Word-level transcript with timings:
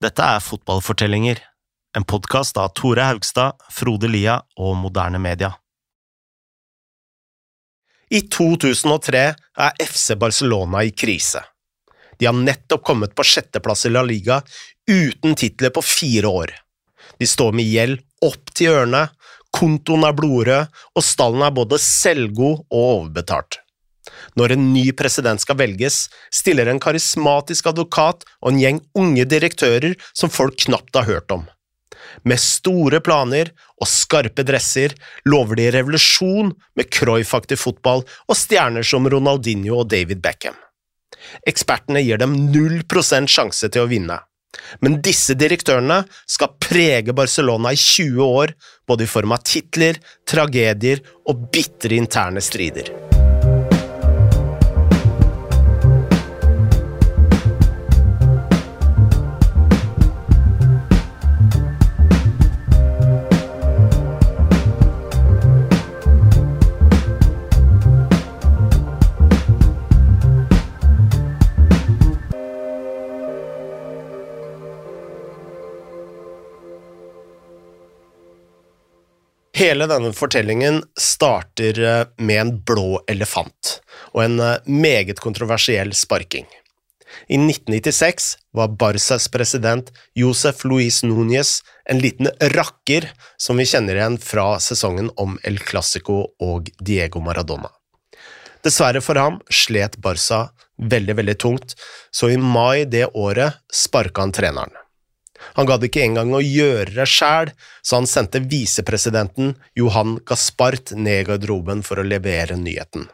Dette 0.00 0.24
er 0.24 0.40
Fotballfortellinger, 0.40 1.42
en 1.96 2.04
podkast 2.08 2.56
av 2.56 2.70
Tore 2.72 3.04
Haugstad, 3.04 3.58
Frode 3.68 4.08
Lia 4.08 4.38
og 4.56 4.78
Moderne 4.80 5.18
Media. 5.20 5.50
I 8.08 8.22
2003 8.32 9.20
er 9.60 9.84
FC 9.84 10.16
Barcelona 10.16 10.86
i 10.88 10.94
krise. 10.96 11.42
De 12.16 12.30
har 12.30 12.38
nettopp 12.38 12.86
kommet 12.88 13.12
på 13.12 13.26
sjetteplass 13.28 13.84
i 13.84 13.92
La 13.92 14.00
Liga 14.00 14.40
uten 14.88 15.36
titler 15.36 15.68
på 15.76 15.84
fire 15.84 16.32
år. 16.32 16.54
De 17.20 17.28
står 17.28 17.52
med 17.60 17.68
gjeld 17.68 18.00
opp 18.24 18.54
til 18.56 18.72
ørene, 18.72 19.02
kontoen 19.52 20.08
er 20.08 20.16
blodrød, 20.16 20.80
og 20.96 21.04
stallen 21.04 21.44
er 21.44 21.52
både 21.52 21.76
selvgod 21.76 22.64
og 22.72 22.80
overbetalt. 22.86 23.60
Når 24.38 24.54
en 24.54 24.66
ny 24.74 24.90
president 24.96 25.42
skal 25.42 25.58
velges, 25.60 26.08
stiller 26.34 26.70
en 26.70 26.80
karismatisk 26.82 27.70
advokat 27.72 28.26
og 28.40 28.52
en 28.52 28.60
gjeng 28.62 28.82
unge 28.98 29.26
direktører 29.28 29.96
som 30.12 30.32
folk 30.32 30.58
knapt 30.66 31.00
har 31.00 31.08
hørt 31.08 31.34
om. 31.34 31.46
Med 32.26 32.40
store 32.42 33.00
planer 33.04 33.52
og 33.80 33.88
skarpe 33.88 34.44
dresser 34.46 34.94
lover 35.28 35.60
de 35.60 35.68
revolusjon 35.76 36.50
med 36.76 36.90
Cruyff-aktig 36.92 37.58
fotball 37.60 38.02
og 38.02 38.38
stjerner 38.38 38.86
som 38.86 39.06
Ronaldinho 39.08 39.82
og 39.82 39.90
David 39.92 40.22
Beckham. 40.24 40.58
Ekspertene 41.48 42.02
gir 42.02 42.20
dem 42.20 42.36
null 42.50 42.82
prosent 42.88 43.30
sjanse 43.30 43.68
til 43.68 43.84
å 43.84 43.90
vinne. 43.90 44.18
Men 44.82 44.98
disse 45.04 45.36
direktørene 45.38 46.00
skal 46.26 46.56
prege 46.62 47.14
Barcelona 47.16 47.74
i 47.74 47.78
20 47.78 48.24
år, 48.24 48.54
både 48.88 49.06
i 49.06 49.10
form 49.10 49.36
av 49.36 49.44
titler, 49.46 50.00
tragedier 50.26 51.04
og 51.30 51.46
bitre 51.54 52.00
interne 52.00 52.42
strider. 52.42 53.09
Hele 79.60 79.84
denne 79.84 80.14
fortellingen 80.16 80.78
starter 80.96 81.80
eh, 81.84 82.06
med 82.16 82.38
en 82.40 82.52
blå 82.64 83.02
elefant 83.12 83.74
og 84.14 84.22
en 84.24 84.38
eh, 84.40 84.62
meget 84.64 85.20
kontroversiell 85.20 85.92
sparking. 85.92 86.46
I 87.28 87.36
1996 87.36 88.30
var 88.56 88.72
Barcas 88.80 89.28
president 89.28 89.92
Josef 90.16 90.64
Luis 90.64 91.02
Núñez 91.04 91.58
en 91.84 92.00
liten 92.00 92.30
rakker 92.56 93.10
som 93.36 93.60
vi 93.60 93.68
kjenner 93.68 94.00
igjen 94.00 94.16
fra 94.24 94.54
sesongen 94.64 95.12
om 95.20 95.36
El 95.44 95.60
Clásico 95.60 96.22
og 96.40 96.72
Diego 96.80 97.20
Maradona. 97.20 97.68
Dessverre 98.64 99.04
for 99.04 99.20
ham 99.20 99.42
slet 99.52 100.00
Barca 100.00 100.46
veldig, 100.80 101.20
veldig 101.20 101.36
tungt, 101.36 101.76
så 102.08 102.32
i 102.32 102.40
mai 102.40 102.86
det 102.88 103.10
året 103.12 103.60
sparka 103.68 104.24
han 104.24 104.32
treneren. 104.32 104.72
Han 105.56 105.68
gadd 105.68 105.84
ikke 105.86 106.02
engang 106.04 106.32
å 106.34 106.42
gjøre 106.44 106.92
det 106.94 107.08
sjæl, 107.08 107.52
så 107.82 108.00
han 108.00 108.08
sendte 108.10 108.42
visepresidenten 108.44 109.54
Johan 109.78 110.18
Gaspart 110.28 110.94
ned 110.96 111.24
i 111.24 111.26
garderoben 111.30 111.84
for 111.86 112.00
å 112.00 112.06
levere 112.06 112.58
nyheten. 112.60 113.08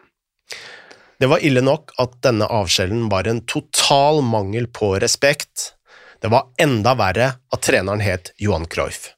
Det 1.16 1.30
var 1.32 1.40
ille 1.44 1.62
nok 1.64 1.94
at 2.02 2.18
denne 2.26 2.48
avskjellen 2.52 3.06
var 3.12 3.28
en 3.30 3.40
total 3.48 4.20
mangel 4.26 4.68
på 4.68 4.94
respekt. 5.00 5.72
Det 6.20 6.28
var 6.32 6.50
enda 6.60 6.92
verre 6.98 7.36
at 7.52 7.64
treneren 7.64 8.04
het 8.04 8.34
Johan 8.42 8.68
Cruyff. 8.68 9.12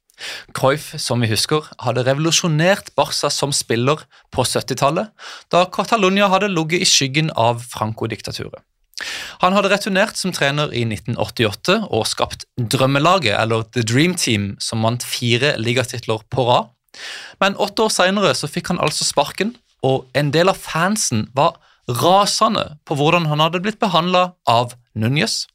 Cruyff, 0.54 0.92
som 0.98 1.22
vi 1.22 1.30
husker, 1.30 1.66
hadde 1.82 2.02
revolusjonert 2.06 2.90
Barca 2.98 3.30
som 3.30 3.52
spiller 3.54 4.02
på 4.34 4.44
70-tallet, 4.46 5.10
da 5.50 5.64
Catalonia 5.74 6.30
hadde 6.30 6.50
ligget 6.50 6.82
i 6.82 6.88
skyggen 6.88 7.30
av 7.38 7.62
Franco-diktaturet. 7.62 8.62
Han 9.42 9.54
hadde 9.54 9.70
returnert 9.70 10.18
som 10.18 10.32
trener 10.34 10.72
i 10.74 10.82
1988 10.86 11.76
og 11.86 12.06
skapt 12.10 12.46
drømmelaget, 12.58 13.36
eller 13.38 13.66
The 13.74 13.84
Dream 13.86 14.16
Team, 14.18 14.56
som 14.62 14.82
vant 14.86 15.06
fire 15.06 15.54
ligatitler 15.60 16.24
på 16.32 16.48
rad. 16.48 16.72
Men 17.38 17.56
åtte 17.62 17.86
år 17.86 17.94
seinere 17.94 18.34
fikk 18.34 18.72
han 18.72 18.82
altså 18.82 19.06
sparken, 19.06 19.54
og 19.86 20.08
en 20.18 20.32
del 20.34 20.50
av 20.50 20.58
fansen 20.58 21.28
var 21.38 21.60
rasende 21.88 22.78
på 22.88 22.98
hvordan 22.98 23.28
han 23.30 23.40
hadde 23.40 23.62
blitt 23.64 23.80
behandla 23.80 24.32
av 24.50 24.74
Núñez. 24.98 25.46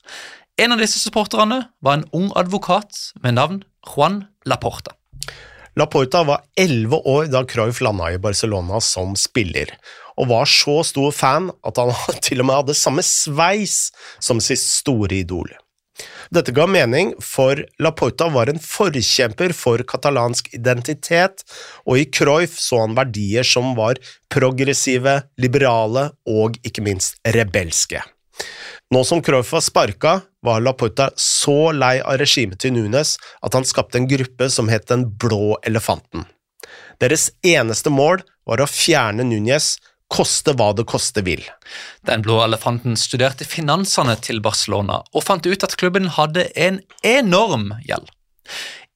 En 0.58 0.72
av 0.72 0.80
disse 0.80 1.02
supporterne 1.02 1.66
var 1.84 2.00
en 2.00 2.08
ung 2.16 2.32
advokat 2.40 3.12
med 3.22 3.36
navn 3.36 3.64
Juan 3.90 4.24
Laporta. 4.48 4.96
Laporta 5.76 6.22
var 6.24 6.44
elleve 6.60 7.00
år 7.10 7.32
da 7.34 7.42
Cruyff 7.50 7.82
landa 7.82 8.12
i 8.14 8.22
Barcelona 8.22 8.78
som 8.84 9.16
spiller, 9.18 9.72
og 10.22 10.30
var 10.30 10.46
så 10.50 10.82
stor 10.86 11.12
fan 11.16 11.50
at 11.66 11.82
han 11.82 11.94
til 12.26 12.44
og 12.44 12.50
med 12.50 12.62
hadde 12.62 12.78
samme 12.78 13.06
sveis 13.06 13.88
som 14.22 14.42
sitt 14.44 14.62
store 14.62 15.24
idol. 15.24 15.50
Dette 16.34 16.54
ga 16.54 16.66
mening, 16.70 17.12
for 17.22 17.60
Laporta 17.82 18.26
var 18.34 18.50
en 18.50 18.62
forkjemper 18.62 19.54
for 19.54 19.84
katalansk 19.86 20.50
identitet, 20.58 21.44
og 21.86 22.02
i 22.02 22.08
Cruyff 22.10 22.58
så 22.62 22.82
han 22.82 22.98
verdier 22.98 23.46
som 23.46 23.76
var 23.78 24.02
progressive, 24.34 25.20
liberale 25.38 26.10
og 26.30 26.58
ikke 26.66 26.86
minst 26.86 27.22
rebelske. 27.36 28.02
Nå 28.94 29.04
som 29.06 29.22
Cruyff 29.26 29.54
var 29.54 29.66
sparka, 29.66 30.16
var 30.44 30.62
Laporta 30.62 31.10
så 31.20 31.72
lei 31.76 31.98
av 32.02 32.20
regimet 32.22 32.62
til 32.64 32.76
Nunes 32.76 33.16
at 33.42 33.56
han 33.58 33.68
skapte 33.68 34.00
en 34.00 34.10
gruppe 34.10 34.50
som 34.52 34.70
het 34.72 34.90
Den 34.92 35.08
blå 35.20 35.58
elefanten. 35.66 36.28
Deres 37.02 37.32
eneste 37.44 37.92
mål 37.92 38.22
var 38.48 38.62
å 38.62 38.70
fjerne 38.70 39.26
Núñez, 39.28 39.78
koste 40.14 40.54
hva 40.54 40.70
det 40.78 40.86
koste 40.90 41.24
vil. 41.26 41.42
Den 42.06 42.22
blå 42.26 42.38
elefanten 42.44 42.98
studerte 43.00 43.48
finansene 43.50 44.16
til 44.22 44.44
Barcelona 44.46 45.02
og 45.14 45.26
fant 45.26 45.48
ut 45.48 45.66
at 45.66 45.78
klubben 45.80 46.12
hadde 46.18 46.50
en 46.60 46.82
enorm 47.08 47.72
gjeld. 47.88 48.12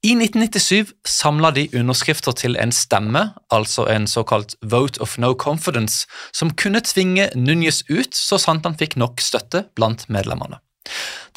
I 0.06 0.14
1997 0.14 0.94
samla 1.10 1.50
de 1.56 1.64
underskrifter 1.74 2.36
til 2.38 2.54
en 2.62 2.72
stemme, 2.72 3.24
altså 3.50 3.88
en 3.90 4.06
såkalt 4.08 4.54
vote 4.62 5.02
of 5.02 5.18
no 5.18 5.34
confidence, 5.34 6.06
som 6.32 6.54
kunne 6.54 6.84
tvinge 6.86 7.32
Núñez 7.34 7.82
ut 7.90 8.14
så 8.14 8.38
sant 8.38 8.68
han 8.70 8.78
fikk 8.78 8.96
nok 9.02 9.24
støtte 9.26 9.66
blant 9.76 10.06
medlemmene. 10.14 10.62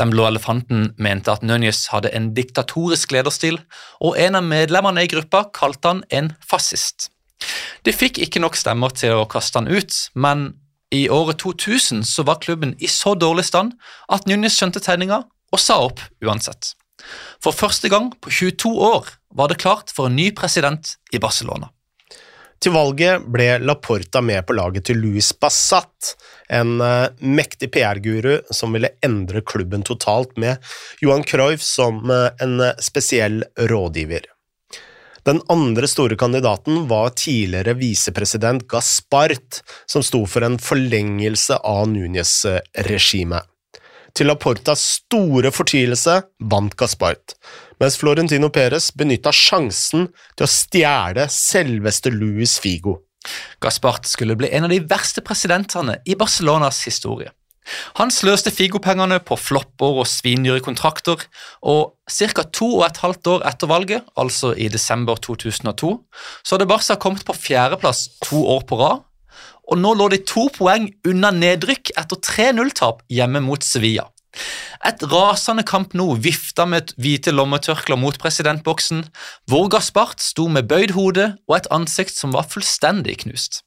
Den 0.00 0.12
blå 0.14 0.26
elefanten 0.28 0.90
mente 0.96 1.32
at 1.32 1.44
Núñez 1.46 1.88
hadde 1.92 2.12
en 2.16 2.30
diktatorisk 2.36 3.12
lederstil, 3.12 3.60
og 4.00 4.18
en 4.18 4.38
av 4.38 4.46
medlemmene 4.46 5.04
i 5.04 5.10
gruppa 5.10 5.46
kalte 5.56 5.92
han 5.92 6.04
en 6.10 6.32
fascist. 6.40 7.10
De 7.84 7.92
fikk 7.92 8.20
ikke 8.20 8.42
nok 8.42 8.58
stemmer 8.58 8.92
til 8.96 9.16
å 9.16 9.28
kaste 9.28 9.60
han 9.60 9.70
ut, 9.70 9.96
men 10.14 10.52
i 10.92 11.06
året 11.12 11.38
2000 11.40 12.02
så 12.08 12.24
var 12.26 12.40
klubben 12.42 12.74
i 12.82 12.88
så 12.90 13.14
dårlig 13.14 13.46
stand 13.48 13.76
at 14.10 14.26
Núñez 14.28 14.58
skjønte 14.58 14.82
tegninga 14.84 15.22
og 15.50 15.62
sa 15.62 15.78
opp 15.86 16.02
uansett. 16.24 16.74
For 17.40 17.56
første 17.56 17.88
gang 17.88 18.10
på 18.20 18.30
22 18.30 18.72
år 18.76 19.08
var 19.36 19.48
det 19.48 19.60
klart 19.62 19.92
for 19.94 20.10
en 20.10 20.18
ny 20.18 20.30
president 20.36 20.96
i 21.14 21.20
Barcelona. 21.22 21.70
Til 22.60 22.74
valget 22.76 23.22
ble 23.32 23.54
Laporta 23.64 24.20
med 24.20 24.44
på 24.44 24.52
laget 24.52 24.84
til 24.90 24.98
Louis 25.00 25.30
Bassat, 25.40 26.10
en 26.52 26.74
uh, 26.84 27.08
mektig 27.24 27.70
PR-guru 27.72 28.34
som 28.52 28.76
ville 28.76 28.90
endre 29.06 29.40
klubben 29.40 29.80
totalt, 29.86 30.36
med 30.36 30.60
Johan 31.00 31.24
Cruyff 31.24 31.64
som 31.64 32.02
uh, 32.12 32.28
en 32.44 32.58
uh, 32.60 32.74
spesiell 32.84 33.40
rådgiver. 33.56 34.28
Den 35.24 35.40
andre 35.52 35.88
store 35.88 36.16
kandidaten 36.20 36.84
var 36.88 37.14
tidligere 37.16 37.78
visepresident 37.80 38.68
Gaspart, 38.68 39.62
som 39.88 40.04
sto 40.04 40.26
for 40.28 40.44
en 40.44 40.60
forlengelse 40.60 41.56
av 41.64 41.88
Núñez-regimet. 41.88 43.49
Til 44.14 44.30
Laportas 44.30 44.82
store 44.98 45.52
fortvilelse 45.54 46.16
vant 46.50 46.76
Gaspart, 46.78 47.36
mens 47.80 47.98
Florentino 48.00 48.50
Perez 48.52 48.90
benytta 48.96 49.32
sjansen 49.34 50.08
til 50.36 50.46
å 50.46 50.50
stjele 50.50 51.28
selveste 51.32 52.12
Luis 52.14 52.58
Figo. 52.62 52.98
Gaspart 53.60 54.08
skulle 54.08 54.36
bli 54.38 54.50
en 54.56 54.66
av 54.66 54.72
de 54.72 54.80
verste 54.88 55.22
presidentene 55.24 55.98
i 56.08 56.16
Barcelonas 56.18 56.82
historie. 56.88 57.30
Han 58.00 58.10
sløste 58.10 58.50
Figo-pengene 58.50 59.20
på 59.22 59.36
flopper 59.38 60.00
og 60.00 60.08
svindyre 60.08 60.62
kontrakter, 60.64 61.20
og 61.62 61.94
ca. 62.10 62.44
to 62.50 62.70
og 62.80 62.86
et 62.88 63.02
halvt 63.02 63.30
år 63.34 63.44
etter 63.50 63.70
valget, 63.70 64.08
altså 64.18 64.54
i 64.56 64.70
desember 64.72 65.20
2002, 65.22 65.92
så 66.42 66.56
hadde 66.56 66.68
Barca 66.70 66.96
kommet 66.98 67.26
på 67.28 67.36
fjerdeplass 67.36 68.08
to 68.24 68.42
år 68.56 68.64
på 68.66 68.80
rad, 68.80 69.04
og 69.70 69.78
nå 69.78 69.94
lå 69.96 70.08
de 70.12 70.18
to 70.26 70.48
poeng 70.54 70.88
unna 71.06 71.30
nedrykk 71.34 71.92
etter 71.98 72.18
3-0-tap 72.26 73.04
hjemme 73.12 73.42
mot 73.44 73.62
Sevilla. 73.64 74.08
Et 74.86 75.02
rasende 75.10 75.64
kamp 75.66 75.94
nå 75.98 76.06
vifta 76.22 76.64
med 76.68 76.94
hvite 77.00 77.32
lommetørklær 77.34 77.98
mot 78.00 78.16
presidentboksen, 78.20 79.04
hvor 79.50 79.68
Gaspart 79.72 80.22
sto 80.24 80.46
med 80.48 80.70
bøyd 80.70 80.94
hode 80.96 81.32
og 81.48 81.56
et 81.58 81.68
ansikt 81.74 82.14
som 82.16 82.34
var 82.36 82.48
fullstendig 82.50 83.20
knust. 83.24 83.62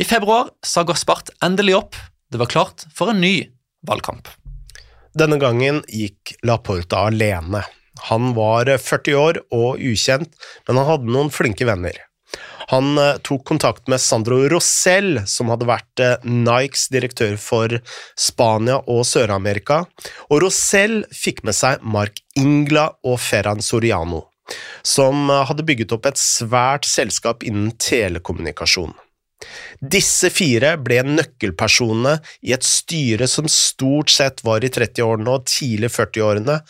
I 0.00 0.04
februar 0.08 0.50
sa 0.64 0.84
Gaspart 0.88 1.32
endelig 1.44 1.76
opp, 1.78 1.98
det 2.32 2.40
var 2.40 2.50
klart 2.50 2.86
for 2.94 3.12
en 3.12 3.22
ny 3.22 3.52
valgkamp. 3.88 4.30
Denne 5.18 5.36
gangen 5.40 5.82
gikk 5.92 6.34
Laporta 6.46 7.06
alene. 7.10 7.66
Han 8.08 8.32
var 8.36 8.70
40 8.80 9.18
år 9.20 9.42
og 9.52 9.82
ukjent, 9.82 10.32
men 10.66 10.80
han 10.80 10.88
hadde 10.88 11.12
noen 11.12 11.30
flinke 11.32 11.68
venner. 11.68 11.98
Han 12.70 12.98
eh, 12.98 13.16
tok 13.24 13.44
kontakt 13.48 13.88
med 13.88 14.00
Sandro 14.00 14.42
Rosell, 14.48 15.20
som 15.26 15.50
hadde 15.52 15.68
vært 15.68 16.02
eh, 16.02 16.16
Nikes 16.24 16.88
direktør 16.92 17.36
for 17.40 17.78
Spania 18.18 18.80
og 18.86 19.04
Sør-Amerika, 19.08 19.82
og 20.30 20.44
Rosell 20.44 21.02
fikk 21.14 21.42
med 21.46 21.56
seg 21.58 21.82
Mark 21.82 22.22
Ingla 22.38 22.88
og 23.06 23.18
Ferran 23.22 23.62
Soriano, 23.64 24.26
som 24.86 25.28
eh, 25.30 25.46
hadde 25.48 25.66
bygget 25.68 25.96
opp 25.96 26.10
et 26.10 26.20
svært 26.20 26.88
selskap 26.88 27.46
innen 27.46 27.72
telekommunikasjon. 27.82 28.94
Disse 29.82 30.30
fire 30.30 30.76
ble 30.78 31.00
nøkkelpersonene 31.02 32.14
i 32.46 32.52
et 32.54 32.62
styre 32.66 33.26
som 33.26 33.48
stort 33.50 34.12
sett 34.14 34.44
var 34.46 34.62
i 34.62 34.70
30-årene 34.70 35.34
og 35.34 35.48
tidlig 35.50 35.90
40-årene, 35.96 36.60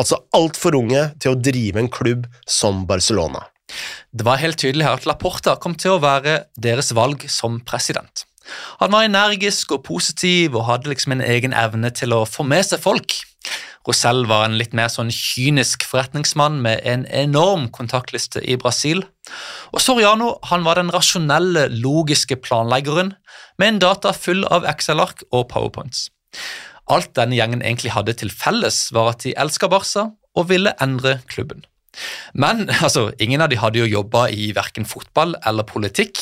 altså 0.00 0.22
altfor 0.36 0.80
unge 0.80 1.10
til 1.20 1.34
å 1.34 1.40
drive 1.50 1.82
en 1.82 1.92
klubb 1.92 2.24
som 2.48 2.86
Barcelona. 2.88 3.44
Det 4.12 4.26
var 4.26 4.42
helt 4.42 4.60
tydelig 4.60 4.84
her 4.86 4.98
at 4.98 5.08
Laporta 5.08 5.56
kom 5.60 5.74
til 5.78 5.96
å 5.96 6.02
være 6.02 6.42
deres 6.60 6.92
valg 6.96 7.24
som 7.32 7.60
president. 7.64 8.26
Han 8.82 8.92
var 8.92 9.06
energisk 9.06 9.76
og 9.76 9.84
positiv 9.86 10.56
og 10.58 10.66
hadde 10.66 10.90
liksom 10.90 11.16
en 11.16 11.24
egen 11.24 11.54
evne 11.56 11.92
til 11.94 12.14
å 12.14 12.24
få 12.28 12.44
med 12.46 12.66
seg 12.66 12.82
folk. 12.82 13.14
Rosell 13.86 14.26
var 14.30 14.44
en 14.46 14.58
litt 14.58 14.74
mer 14.78 14.90
sånn 14.92 15.10
kynisk 15.10 15.82
forretningsmann 15.88 16.60
med 16.62 16.82
en 16.86 17.02
enorm 17.10 17.66
kontaktliste 17.74 18.42
i 18.46 18.54
Brasil. 18.60 19.02
Og 19.74 19.82
Soriano 19.82 20.36
han 20.50 20.66
var 20.66 20.78
den 20.78 20.92
rasjonelle, 20.94 21.66
logiske 21.82 22.38
planleggeren 22.44 23.14
med 23.58 23.68
en 23.68 23.82
data 23.82 24.14
full 24.14 24.44
av 24.54 24.68
Excel-ark 24.70 25.26
og 25.32 25.48
powerpoints. 25.50 26.10
Alt 26.90 27.14
denne 27.18 27.38
gjengen 27.38 27.62
egentlig 27.62 27.94
hadde 27.94 28.14
til 28.18 28.30
felles, 28.30 28.88
var 28.94 29.14
at 29.14 29.26
de 29.26 29.34
elska 29.38 29.70
Barca 29.70 30.10
og 30.38 30.48
ville 30.50 30.74
endre 30.82 31.18
klubben. 31.30 31.66
Men 32.34 32.64
altså, 32.84 33.10
ingen 33.22 33.42
av 33.44 33.50
de 33.52 33.58
hadde 33.60 33.82
jo 33.82 33.90
jobba 33.90 34.26
i 34.32 34.50
verken 34.56 34.86
fotball 34.88 35.34
eller 35.48 35.66
politikk, 35.68 36.20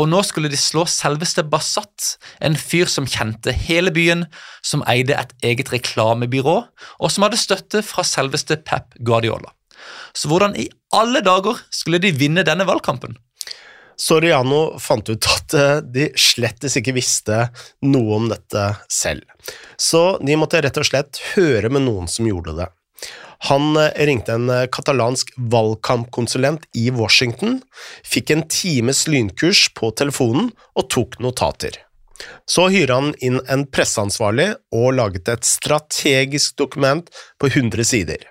og 0.00 0.08
nå 0.10 0.22
skulle 0.26 0.50
de 0.52 0.60
slå 0.60 0.86
selveste 0.90 1.44
Bassat, 1.50 2.14
en 2.44 2.56
fyr 2.58 2.90
som 2.90 3.08
kjente 3.08 3.54
hele 3.66 3.92
byen, 3.94 4.26
som 4.64 4.84
eide 4.90 5.16
et 5.18 5.34
eget 5.44 5.72
reklamebyrå, 5.74 6.56
og 6.98 7.12
som 7.12 7.26
hadde 7.26 7.40
støtte 7.40 7.84
fra 7.86 8.06
selveste 8.06 8.60
Pep 8.64 8.96
Guardiola. 9.04 9.52
Så 10.16 10.30
hvordan 10.30 10.56
i 10.56 10.68
alle 10.94 11.20
dager 11.24 11.60
skulle 11.74 12.00
de 12.00 12.14
vinne 12.16 12.44
denne 12.46 12.66
valgkampen? 12.68 13.18
Soriano 14.00 14.78
fant 14.82 15.06
ut 15.06 15.26
at 15.30 15.54
eh, 15.54 15.76
de 15.86 16.08
slettes 16.18 16.74
ikke 16.80 16.96
visste 16.96 17.44
noe 17.86 18.16
om 18.16 18.24
dette 18.30 18.64
selv, 18.90 19.22
så 19.78 20.16
de 20.18 20.34
måtte 20.38 20.62
rett 20.64 20.80
og 20.80 20.88
slett 20.88 21.20
høre 21.34 21.70
med 21.70 21.86
noen 21.86 22.10
som 22.10 22.26
gjorde 22.26 22.56
det. 22.58 22.66
Han 23.44 23.76
eh, 23.76 24.06
ringte 24.06 24.32
en 24.32 24.50
eh, 24.50 24.66
katalansk 24.72 25.32
valgkampkonsulent 25.36 26.64
i 26.72 26.88
Washington, 26.90 27.60
fikk 28.04 28.30
en 28.32 28.46
times 28.48 29.04
lynkurs 29.10 29.66
på 29.76 29.90
telefonen 29.98 30.52
og 30.74 30.88
tok 30.94 31.18
notater. 31.20 31.76
Så 32.48 32.68
hyret 32.72 32.94
han 32.94 33.10
inn 33.24 33.40
en 33.50 33.66
presseansvarlig 33.68 34.54
og 34.72 34.94
laget 34.96 35.28
et 35.28 35.44
strategisk 35.48 36.56
dokument 36.60 37.10
på 37.40 37.50
100 37.50 37.84
sider. 37.84 38.22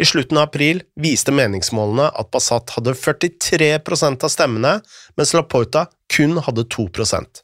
I 0.00 0.06
slutten 0.08 0.38
av 0.40 0.48
april 0.48 0.80
viste 0.98 1.34
meningsmålene 1.36 2.08
at 2.18 2.30
Passat 2.32 2.72
hadde 2.74 2.96
43% 2.96 4.24
av 4.24 4.32
stemmene, 4.32 4.78
mens 5.20 5.34
Laporta 5.36 5.84
kun 6.12 6.38
hadde 6.42 6.64
2% 6.72 7.42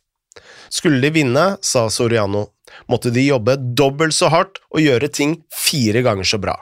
Skulle 0.73 1.03
de 1.05 1.13
vinne, 1.13 1.45
sa 1.61 1.87
Soriano, 1.93 2.47
måtte 2.89 3.13
de 3.13 3.27
jobbe 3.29 3.59
dobbelt 3.77 4.17
så 4.17 4.33
hardt 4.33 4.63
og 4.73 4.83
gjøre 4.83 5.13
ting 5.13 5.37
fire 5.53 6.03
ganger 6.03 6.29
så 6.29 6.41
bra. 6.41 6.57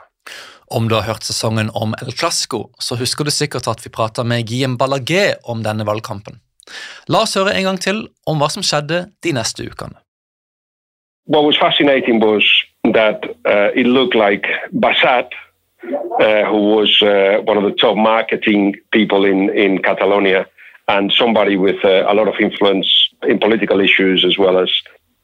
Om 0.67 0.89
du 0.89 0.95
har 0.95 1.07
hørt 1.07 1.23
sesongen 1.23 1.69
om 1.73 1.93
El 2.01 2.11
Clasco, 2.11 2.69
så 2.79 2.97
husker 2.99 3.23
du 3.23 3.31
sikkert 3.31 3.69
at 3.71 3.85
vi 3.85 3.93
prata 3.93 4.23
med 4.27 4.47
Guillem 4.49 4.75
Ballagé 4.77 5.37
om 5.43 5.63
denne 5.63 5.85
valgkampen. 5.87 6.41
La 7.07 7.23
oss 7.23 7.37
høre 7.39 7.53
en 7.55 7.69
gang 7.69 7.79
til 7.79 8.01
om 8.27 8.41
hva 8.41 8.49
som 8.51 8.65
skjedde 8.65 9.05
de 9.23 9.33
neste 9.35 9.63
ukene. 9.63 9.95
What 11.27 11.43
was 11.43 11.57
fascinating 11.59 12.19
was 12.23 12.43
that 12.93 13.23
uh, 13.45 13.71
it 13.75 13.87
looked 13.87 14.15
like 14.15 14.47
Bassat, 14.71 15.31
uh, 16.19 16.43
who 16.51 16.75
was 16.75 17.01
uh, 17.01 17.41
one 17.43 17.57
of 17.57 17.63
the 17.63 17.75
top 17.79 17.97
marketing 17.97 18.75
people 18.91 19.25
in, 19.25 19.49
in 19.49 19.81
Catalonia, 19.81 20.45
and 20.87 21.11
somebody 21.11 21.57
with 21.57 21.83
uh, 21.83 22.05
a 22.07 22.13
lot 22.13 22.27
of 22.27 22.35
influence 22.39 22.87
in 23.27 23.39
political 23.39 23.79
issues, 23.81 24.23
as 24.23 24.37
well 24.37 24.57
as 24.57 24.69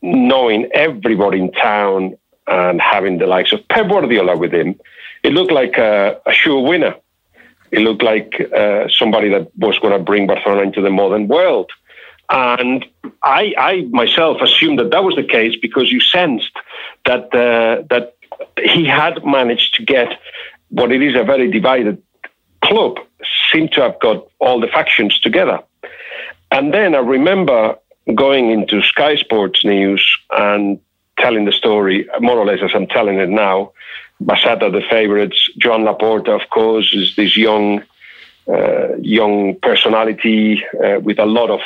knowing 0.01 0.67
everybody 0.73 1.39
in 1.39 1.51
town 1.51 2.15
and 2.47 2.81
having 2.81 3.17
the 3.17 3.27
likes 3.27 3.53
of 3.53 3.67
Pep 3.67 3.87
Guardiola 3.87 4.37
with 4.37 4.53
him, 4.53 4.79
it 5.23 5.33
looked 5.33 5.51
like 5.51 5.77
a, 5.77 6.19
a 6.25 6.33
sure 6.33 6.61
winner. 6.61 6.95
It 7.71 7.79
looked 7.79 8.03
like 8.03 8.39
uh, 8.55 8.87
somebody 8.89 9.29
that 9.29 9.55
was 9.57 9.79
going 9.79 9.97
to 9.97 10.03
bring 10.03 10.27
Barcelona 10.27 10.61
into 10.61 10.81
the 10.81 10.91
modern 10.91 11.27
world. 11.27 11.71
And 12.29 12.85
I, 13.23 13.53
I, 13.57 13.81
myself 13.91 14.41
assumed 14.41 14.79
that 14.79 14.91
that 14.91 15.03
was 15.03 15.15
the 15.15 15.23
case 15.23 15.55
because 15.61 15.91
you 15.91 15.99
sensed 15.99 16.51
that 17.05 17.33
uh, 17.33 17.83
that 17.89 18.15
he 18.61 18.85
had 18.85 19.25
managed 19.25 19.75
to 19.75 19.83
get 19.83 20.19
what 20.69 20.91
it 20.91 21.01
is 21.01 21.15
a 21.15 21.23
very 21.23 21.51
divided 21.51 22.01
club 22.63 22.97
seemed 23.51 23.71
to 23.73 23.81
have 23.81 23.99
got 23.99 24.25
all 24.39 24.59
the 24.59 24.67
factions 24.67 25.19
together. 25.19 25.59
And 26.51 26.73
then 26.73 26.95
I 26.95 26.99
remember 26.99 27.75
going 28.15 28.51
into 28.51 28.81
Sky 28.81 29.15
Sports 29.15 29.63
News 29.63 30.03
and 30.31 30.79
telling 31.17 31.45
the 31.45 31.51
story 31.51 32.07
more 32.19 32.37
or 32.37 32.45
less 32.45 32.59
as 32.63 32.71
I'm 32.73 32.87
telling 32.87 33.19
it 33.19 33.29
now. 33.29 33.71
Basata, 34.21 34.71
the 34.71 34.81
favorites. 34.89 35.49
John 35.57 35.83
Laporta, 35.83 36.29
of 36.29 36.49
course, 36.49 36.93
is 36.93 37.15
this 37.15 37.35
young, 37.35 37.83
uh, 38.47 38.95
young 38.99 39.55
personality 39.61 40.63
uh, 40.83 40.99
with 40.99 41.19
a 41.19 41.25
lot 41.25 41.49
of 41.49 41.61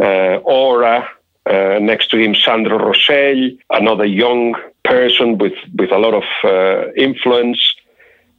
uh, 0.00 0.38
aura. 0.44 1.08
Uh, 1.46 1.78
next 1.80 2.10
to 2.10 2.16
him, 2.16 2.34
Sandro 2.34 2.78
Rosell, 2.78 3.58
another 3.70 4.06
young 4.06 4.54
person 4.82 5.36
with, 5.36 5.52
with 5.76 5.92
a 5.92 5.98
lot 5.98 6.14
of 6.14 6.24
uh, 6.42 6.92
influence. 6.94 7.74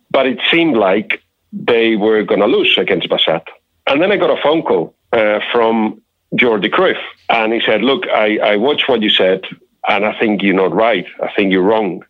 But 0.10 0.26
it 0.26 0.40
seemed 0.50 0.76
like 0.76 1.22
they 1.52 1.96
were 1.96 2.24
going 2.24 2.40
to 2.42 2.48
lose 2.48 2.78
against 2.78 3.10
Basat. 3.10 3.46
And 3.88 4.02
then 4.02 4.12
I 4.12 4.18
got 4.18 4.36
a 4.36 4.42
phone 4.42 4.64
call 4.64 4.96
uh, 5.14 5.40
from 5.52 6.02
Jordi 6.34 6.70
Cruyff, 6.70 6.98
and 7.30 7.54
he 7.54 7.62
said, 7.62 7.82
"Look, 7.82 8.08
I, 8.08 8.38
I 8.38 8.56
watched 8.58 8.90
what 8.90 9.02
you 9.02 9.10
said. 9.10 9.44
And 9.88 10.06
I 10.06 10.18
think 10.20 10.42
you're 10.42 10.56
not 10.56 10.74
right. 10.74 11.08
I 11.22 11.32
think 11.36 11.52
you're 11.52 11.64
wrong. 11.64 12.04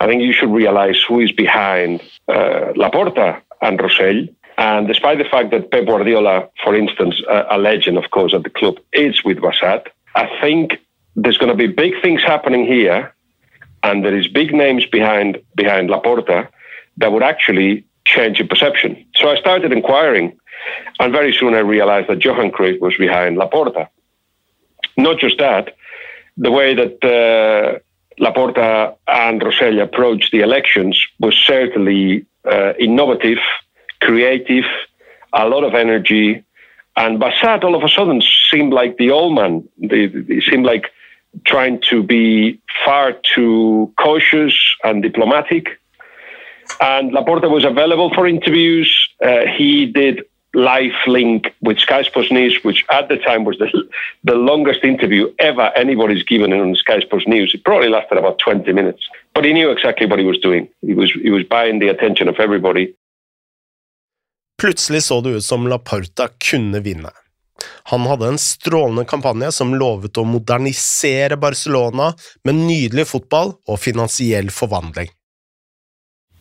I 0.00 0.06
think 0.06 0.22
you 0.22 0.32
should 0.32 0.50
realize 0.50 1.02
who 1.06 1.20
is 1.20 1.32
behind 1.32 2.00
uh, 2.28 2.72
Laporta 2.76 3.40
and 3.60 3.78
Rosell. 3.78 4.28
And 4.56 4.86
despite 4.86 5.18
the 5.18 5.24
fact 5.24 5.50
that 5.50 5.70
Pep 5.70 5.86
Guardiola, 5.86 6.48
for 6.62 6.74
instance, 6.74 7.20
uh, 7.28 7.44
a 7.50 7.58
legend, 7.58 7.98
of 7.98 8.10
course, 8.10 8.34
at 8.34 8.42
the 8.42 8.50
club, 8.50 8.78
is 8.92 9.24
with 9.24 9.38
Wasat, 9.38 9.86
I 10.14 10.28
think 10.40 10.78
there's 11.16 11.38
going 11.38 11.50
to 11.50 11.56
be 11.56 11.66
big 11.66 12.00
things 12.02 12.22
happening 12.22 12.66
here, 12.66 13.14
and 13.82 14.04
there 14.04 14.16
is 14.16 14.28
big 14.28 14.52
names 14.52 14.86
behind 14.86 15.40
behind 15.54 15.88
Laporta 15.88 16.48
that 16.98 17.12
would 17.12 17.22
actually 17.22 17.84
change 18.04 18.38
your 18.38 18.48
perception. 18.48 19.04
So 19.14 19.30
I 19.30 19.36
started 19.38 19.72
inquiring, 19.72 20.38
and 20.98 21.12
very 21.12 21.32
soon 21.32 21.54
I 21.54 21.60
realized 21.60 22.08
that 22.08 22.24
Johan 22.24 22.50
Cruyff 22.50 22.80
was 22.80 22.96
behind 22.96 23.38
Laporta. 23.38 23.88
Not 24.96 25.18
just 25.18 25.38
that, 25.38 25.74
the 26.40 26.50
way 26.50 26.74
that 26.74 26.96
uh, 27.04 27.78
Laporta 28.18 28.96
and 29.06 29.42
Rosell 29.42 29.82
approached 29.82 30.32
the 30.32 30.40
elections 30.40 31.06
was 31.20 31.34
certainly 31.36 32.24
uh, 32.50 32.72
innovative, 32.78 33.38
creative, 34.00 34.64
a 35.34 35.46
lot 35.46 35.64
of 35.64 35.74
energy. 35.74 36.42
And 36.96 37.20
Bassat 37.20 37.62
all 37.62 37.74
of 37.74 37.84
a 37.84 37.88
sudden 37.88 38.22
seemed 38.50 38.72
like 38.72 38.96
the 38.96 39.10
old 39.10 39.34
man. 39.34 39.68
They 39.78 40.40
seemed 40.40 40.64
like 40.64 40.86
trying 41.44 41.82
to 41.90 42.02
be 42.02 42.58
far 42.84 43.12
too 43.34 43.92
cautious 44.00 44.56
and 44.82 45.02
diplomatic. 45.02 45.68
And 46.80 47.12
Laporta 47.12 47.50
was 47.50 47.64
available 47.64 48.12
for 48.14 48.26
interviews. 48.26 48.90
Uh, 49.22 49.42
he 49.56 49.86
did 49.86 50.22
live 50.54 50.92
link 51.06 51.54
with 51.60 51.78
Sky 51.78 52.02
Sports 52.02 52.30
News, 52.30 52.58
which 52.62 52.84
at 52.90 53.08
the 53.08 53.16
time 53.16 53.44
was 53.44 53.58
the, 53.58 53.68
the 54.24 54.34
longest 54.34 54.84
interview 54.84 55.32
ever 55.38 55.70
anybody's 55.76 56.24
given 56.24 56.52
on 56.52 56.74
Sky 56.74 57.00
Sports 57.00 57.26
News. 57.26 57.54
It 57.54 57.64
probably 57.64 57.88
lasted 57.88 58.18
about 58.18 58.38
20 58.38 58.72
minutes, 58.72 59.08
but 59.34 59.44
he 59.44 59.52
knew 59.52 59.70
exactly 59.70 60.06
what 60.06 60.18
he 60.18 60.24
was 60.24 60.38
doing. 60.38 60.68
He 60.82 60.94
was, 60.94 61.12
he 61.12 61.30
was 61.30 61.44
buying 61.44 61.78
the 61.78 61.88
attention 61.88 62.28
of 62.28 62.40
everybody. 62.40 62.94
Plutselig 64.60 65.02
så 65.02 65.20
det 65.20 65.30
ut 65.30 65.44
som 65.44 65.68
Laporta 65.68 66.28
kunne 66.50 66.80
vinne. 66.80 67.10
Han 67.84 68.00
hadde 68.00 68.26
en 68.26 68.38
strålende 68.38 69.04
kampanje 69.04 69.52
som 69.52 69.72
lovet 69.74 70.18
å 70.20 70.24
modernisere 70.24 71.36
Barcelona 71.40 72.12
med 72.44 72.54
nydelig 72.54 73.06
fotball 73.08 73.54
og 73.68 73.80
finansiell 73.80 74.50
forvandling. 74.52 75.08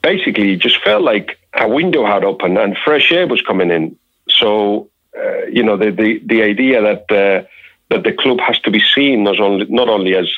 Basically, 0.03 0.53
it 0.53 0.63
just 0.63 0.83
felt 0.83 1.03
like 1.03 1.38
a 1.53 1.67
window 1.67 2.05
had 2.05 2.23
opened 2.23 2.57
and 2.57 2.77
fresh 2.77 3.11
air 3.11 3.27
was 3.27 3.41
coming 3.41 3.71
in. 3.71 3.97
So, 4.29 4.89
uh, 5.17 5.45
you 5.45 5.63
know, 5.63 5.77
the, 5.77 5.91
the, 5.91 6.21
the 6.25 6.43
idea 6.43 6.81
that 6.81 7.11
uh, 7.11 7.47
that 7.89 8.03
the 8.03 8.13
club 8.13 8.39
has 8.39 8.59
to 8.59 8.71
be 8.71 8.79
seen 8.79 9.23
not 9.23 9.39
only 9.39 9.65
not 9.65 9.89
only 9.89 10.15
as 10.15 10.29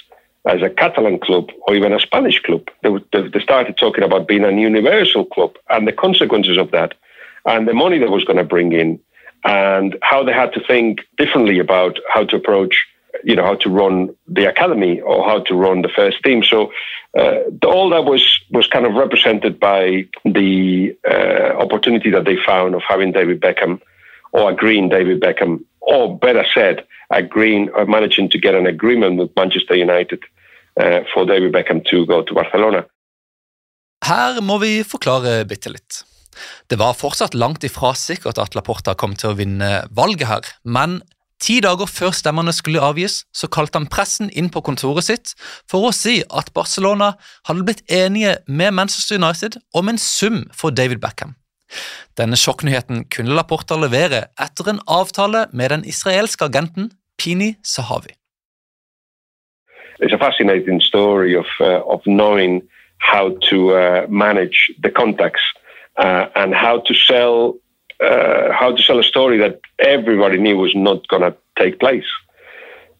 as 0.46 0.62
a 0.62 0.70
Catalan 0.70 1.20
club 1.20 1.50
or 1.68 1.76
even 1.76 1.94
a 1.94 2.00
Spanish 2.00 2.42
club. 2.42 2.68
They, 2.82 2.90
they 3.14 3.40
started 3.40 3.78
talking 3.78 4.04
about 4.04 4.28
being 4.28 4.44
a 4.44 4.52
universal 4.52 5.26
club 5.26 5.56
and 5.70 5.88
the 5.88 5.92
consequences 5.92 6.58
of 6.58 6.72
that 6.72 6.96
and 7.46 7.68
the 7.68 7.74
money 7.74 8.00
that 8.00 8.10
was 8.10 8.24
going 8.24 8.38
to 8.38 8.44
bring 8.44 8.72
in 8.72 9.00
and 9.44 9.98
how 10.02 10.24
they 10.24 10.34
had 10.34 10.54
to 10.54 10.62
think 10.66 11.02
differently 11.18 11.60
about 11.60 12.00
how 12.12 12.24
to 12.26 12.36
approach 12.36 12.88
you 13.24 13.36
know 13.36 13.44
how 13.44 13.56
to 13.56 13.70
run 13.70 14.10
the 14.28 14.46
academy 14.46 15.02
or 15.02 15.24
how 15.26 15.40
to 15.40 15.56
run 15.56 15.82
the 15.82 15.90
first 15.90 16.24
team 16.24 16.44
so 16.44 16.72
uh, 17.18 17.40
all 17.66 17.90
that 17.90 18.06
was 18.06 18.24
was 18.52 18.68
kind 18.68 18.86
of 18.86 18.94
represented 18.94 19.60
by 19.60 20.08
the 20.26 20.96
uh, 21.10 21.58
opportunity 21.64 22.10
that 22.12 22.26
they 22.26 22.38
found 22.46 22.76
of 22.76 22.82
having 22.88 23.12
David 23.12 23.42
Beckham 23.42 23.82
or 24.32 24.50
agreeing 24.50 24.90
David 24.90 25.20
Beckham 25.20 25.64
or 25.82 26.18
better 26.18 26.46
said 26.54 26.86
agreeing 27.10 27.70
or 27.70 27.86
managing 27.86 28.30
to 28.30 28.38
get 28.40 28.56
an 28.56 28.66
agreement 28.66 29.20
with 29.20 29.36
Manchester 29.36 29.76
United 29.76 30.24
uh, 30.80 31.02
for 31.14 31.26
David 31.26 31.52
Beckham 31.52 31.84
to 31.86 32.06
go 32.06 32.22
to 32.24 32.34
Barcelona 32.34 32.86
Her 34.06 34.42
må 34.42 34.58
vi 34.58 34.82
forklare 34.82 35.44
bitte 35.46 35.70
litt. 35.70 36.04
Det 36.68 36.80
var 36.80 36.96
fortsatt 36.98 37.36
langt 37.38 37.64
ifra 37.68 37.94
sikkert 37.94 38.40
at 38.42 38.56
Laporta 38.58 38.96
kom 38.98 39.14
til 39.20 39.34
å 39.34 39.38
vinne 39.38 39.84
valget 39.94 40.30
her, 40.30 40.48
men 40.64 41.02
ti 41.42 41.60
dager 41.64 41.90
før 41.90 42.14
stemmene 42.16 42.54
skulle 42.54 42.84
avgis, 42.86 43.24
så 43.34 43.50
kalte 43.52 43.80
han 43.80 43.90
pressen 43.92 44.30
inn 44.38 44.52
på 44.54 44.64
kontoret 44.66 45.08
sitt 45.08 45.34
for 45.70 45.90
å 45.90 45.94
si 45.96 46.22
at 46.30 46.54
Barcelona 46.56 47.16
hadde 47.50 47.66
blitt 47.68 47.84
enige 47.92 48.38
med 48.48 48.76
Manchester 48.78 49.18
United 49.20 49.58
om 49.74 49.90
en 49.90 50.02
sum 50.02 50.44
for 50.56 50.72
David 50.72 51.02
Beckham. 51.04 51.36
Denne 52.20 52.38
sjokknyheten 52.38 53.06
kunne 53.14 53.36
Laporta 53.36 53.78
levere 53.80 54.26
etter 54.40 54.70
en 54.70 54.82
avtale 54.88 55.48
med 55.54 55.72
den 55.72 55.86
israelske 55.88 56.46
agenten 56.50 56.92
Pini 57.18 57.56
Sahavi. 57.64 58.14
It's 60.02 60.14
a 60.14 60.18
fascinating 60.18 60.82
story 60.82 61.36
of, 61.36 61.46
uh, 61.60 61.82
of 61.86 62.02
knowing 62.06 62.62
how 62.98 63.38
to 63.50 63.72
uh, 63.72 64.08
manage 64.10 64.72
the 64.82 64.90
contacts 64.90 65.42
uh, 65.98 66.26
and 66.36 66.54
how 66.54 66.80
to 66.80 66.94
sell 66.94 67.56
uh, 68.02 68.52
how 68.52 68.76
to 68.76 68.82
sell 68.82 69.00
a 69.00 69.04
story 69.04 69.38
that 69.38 69.62
everybody 69.80 70.38
knew 70.38 70.58
was 70.58 70.76
not 70.76 71.08
going 71.08 71.22
to 71.22 71.36
take 71.58 71.80
place. 71.80 72.06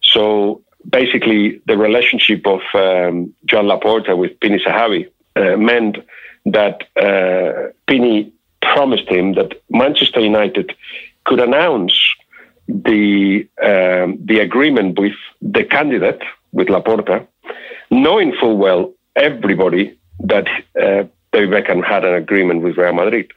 So 0.04 0.62
basically, 0.90 1.62
the 1.68 1.78
relationship 1.78 2.46
of 2.46 2.62
um, 2.74 3.34
John 3.46 3.66
Laporta 3.66 4.18
with 4.18 4.40
Pini 4.40 4.60
Sahavi 4.66 5.10
uh, 5.36 5.58
meant 5.58 5.98
that 6.46 6.84
uh, 6.98 7.72
Pini 7.88 8.32
promised 8.62 9.08
him 9.08 9.34
that 9.34 9.62
Manchester 9.70 10.20
United 10.20 10.74
could 11.26 11.40
announce 11.40 12.00
the 12.68 13.48
um, 13.62 14.18
the 14.26 14.40
agreement 14.40 15.00
with 15.00 15.14
the 15.42 15.64
candidate 15.64 16.22
with 16.52 16.68
Laporta, 16.68 17.26
knowing 17.90 18.34
full 18.40 18.58
well 18.58 18.94
everybody 19.16 19.98
that 20.20 20.48
uh, 20.82 21.04
David 21.32 21.52
Beckham 21.52 21.84
had 21.84 22.06
an 22.06 22.14
agreement 22.14 22.62
with 22.62 22.78
Real 22.78 22.94
Madrid. 22.94 23.32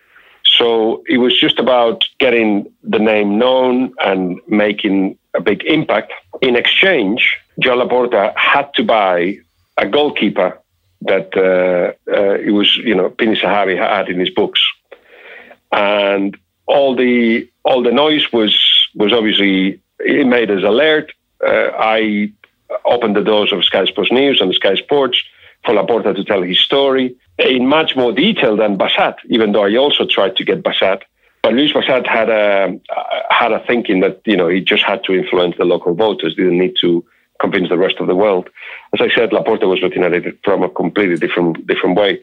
So 0.59 1.03
it 1.09 1.19
was 1.19 1.39
just 1.39 1.59
about 1.59 2.05
getting 2.19 2.71
the 2.83 2.99
name 2.99 3.39
known 3.39 3.93
and 4.01 4.41
making 4.47 5.19
a 5.35 5.41
big 5.41 5.65
impact. 5.65 6.13
In 6.41 6.57
exchange, 6.57 7.37
Joe 7.59 7.77
Laporta 7.77 8.37
had 8.37 8.73
to 8.75 8.85
buy 8.85 9.39
a 9.77 9.87
goalkeeper 9.87 10.59
that 11.03 11.37
uh, 11.37 11.93
uh, 12.11 12.35
it 12.35 12.53
was, 12.53 12.77
you 12.77 12.95
know, 12.95 13.11
Pini 13.11 13.37
Sahari 13.37 13.77
had 13.77 14.09
in 14.09 14.19
his 14.19 14.31
books, 14.31 14.61
and 15.73 16.37
all 16.67 16.95
the 16.95 17.49
all 17.65 17.83
the 17.83 17.93
noise 17.93 18.33
was 18.33 18.55
was 18.95 19.13
obviously 19.13 19.81
it 19.99 20.27
made 20.27 20.51
us 20.51 20.63
alert. 20.63 21.13
Uh, 21.45 21.71
I 21.79 22.33
opened 22.85 23.17
the 23.17 23.23
doors 23.23 23.53
of 23.53 23.65
Sky 23.65 23.85
Sports 23.85 24.13
News 24.13 24.41
and 24.41 24.55
Sky 24.55 24.77
Sports 24.77 25.23
Laporta 25.73 26.15
to 26.15 26.25
tell 26.25 26.43
his 26.43 26.61
story 26.61 27.17
in 27.39 27.67
much 27.67 27.97
more 27.97 28.13
detail 28.13 28.57
than 28.57 28.79
Bassat, 28.79 29.17
even 29.27 29.53
though 29.53 29.65
I 29.65 29.77
also 29.77 30.07
tried 30.07 30.37
to 30.37 30.45
get 30.45 30.63
Bassat. 30.63 31.03
But 31.43 31.55
Luis 31.55 31.73
Bassat 31.73 32.07
had 32.07 32.31
a 32.31 32.79
had 33.31 33.53
a 33.53 33.61
thinking 33.67 34.01
that 34.01 34.23
you 34.25 34.37
know 34.37 34.49
he 34.49 34.61
just 34.61 34.83
had 34.83 35.05
to 35.05 35.15
influence 35.15 35.57
the 35.59 35.65
local 35.65 35.95
voters, 35.95 36.35
didn't 36.35 36.59
need 36.59 36.75
to 36.81 37.05
convince 37.41 37.69
the 37.69 37.77
rest 37.77 37.97
of 37.99 38.07
the 38.07 38.15
world. 38.15 38.49
As 38.95 39.01
I 39.01 39.15
said, 39.15 39.31
Laporta 39.31 39.69
was 39.69 39.81
looking 39.81 40.05
at 40.05 40.13
it 40.15 40.39
from 40.43 40.63
a 40.63 40.71
completely 40.71 41.17
different 41.17 41.67
different 41.67 41.99
way. 41.99 42.21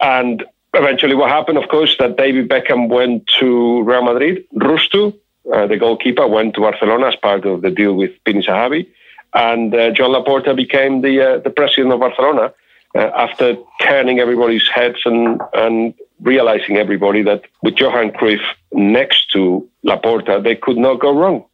And 0.00 0.44
eventually, 0.74 1.14
what 1.14 1.30
happened, 1.30 1.58
of 1.58 1.68
course, 1.68 1.96
that 1.98 2.16
David 2.16 2.48
Beckham 2.48 2.88
went 2.88 3.26
to 3.40 3.82
Real 3.82 4.04
Madrid. 4.04 4.44
Rustu, 4.54 5.14
uh, 5.52 5.66
the 5.66 5.76
goalkeeper, 5.76 6.26
went 6.28 6.54
to 6.54 6.60
Barcelona 6.60 7.06
as 7.08 7.16
part 7.16 7.44
of 7.46 7.62
the 7.62 7.70
deal 7.70 7.94
with 7.94 8.12
Pini 8.24 8.44
Sahabi, 8.44 8.86
and 9.34 9.74
uh, 9.74 9.90
John 9.90 10.10
Laporta 10.10 10.54
became 10.54 11.02
the 11.02 11.14
uh, 11.28 11.38
the 11.38 11.50
president 11.50 11.92
of 11.92 12.00
Barcelona 12.00 12.52
uh, 12.98 13.10
after 13.16 13.56
turning 13.80 14.18
everybody's 14.20 14.68
heads 14.68 15.00
and, 15.04 15.40
and 15.54 15.94
realizing 16.22 16.76
everybody 16.76 17.22
that 17.22 17.42
with 17.62 17.74
Johan 17.76 18.10
Cruyff 18.10 18.42
next 18.72 19.30
to 19.32 19.68
Laporta, 19.84 20.42
they 20.42 20.56
could 20.56 20.78
not 20.78 21.00
go 21.00 21.12
wrong. 21.12 21.44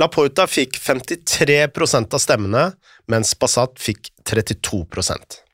Laporta 0.00 0.48
fikk 0.50 0.74
53% 0.82 2.14
av 2.14 2.18
stemmene, 2.18 2.64
mens 3.06 3.34
Passat 3.38 3.78
fikk 3.78 4.10
32% 4.26 5.44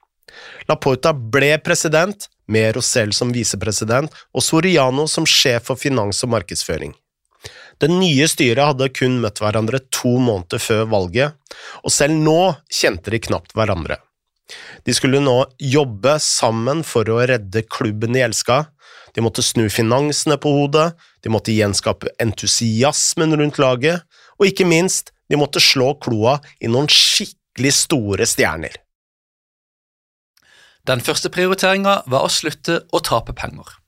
Laporta 0.68 1.12
ble 1.12 1.58
president, 1.58 2.28
med 2.50 2.74
Rosell 2.74 3.12
som 3.14 3.30
visepresident 3.30 4.10
og 4.34 4.42
Soriano 4.42 5.04
som 5.06 5.26
sjef 5.28 5.68
for 5.70 5.78
finans 5.78 6.24
og 6.26 6.32
markedsføring. 6.34 6.96
Det 7.78 7.88
nye 7.88 8.26
styret 8.28 8.72
hadde 8.72 8.90
kun 8.92 9.20
møtt 9.22 9.38
hverandre 9.40 9.78
to 9.94 10.16
måneder 10.18 10.60
før 10.60 10.88
valget, 10.90 11.36
og 11.86 11.94
selv 11.94 12.18
nå 12.18 12.40
kjente 12.66 13.14
de 13.14 13.22
knapt 13.28 13.54
hverandre. 13.54 14.00
De 14.86 14.94
skulle 14.96 15.20
nå 15.22 15.36
jobbe 15.58 16.16
sammen 16.22 16.84
for 16.86 17.08
å 17.10 17.20
redde 17.30 17.64
klubben 17.68 18.16
de 18.16 18.24
elska. 18.26 18.64
De 19.14 19.24
måtte 19.24 19.44
snu 19.44 19.66
finansene 19.72 20.38
på 20.40 20.52
hodet, 20.54 20.92
de 21.24 21.32
måtte 21.32 21.54
gjenskape 21.54 22.12
entusiasmen 22.22 23.34
rundt 23.40 23.58
laget, 23.62 24.06
og 24.38 24.48
ikke 24.48 24.68
minst, 24.68 25.12
de 25.30 25.38
måtte 25.38 25.62
slå 25.62 25.92
kloa 26.02 26.38
i 26.62 26.70
noen 26.70 26.88
skikkelig 26.90 27.74
store 27.84 28.26
stjerner. 28.26 28.78
Den 30.88 31.02
første 31.04 31.28
prioriteringa 31.30 32.00
var 32.10 32.24
å 32.24 32.32
slutte 32.32 32.80
å 32.90 33.02
tape 33.04 33.34
penger. 33.36 33.79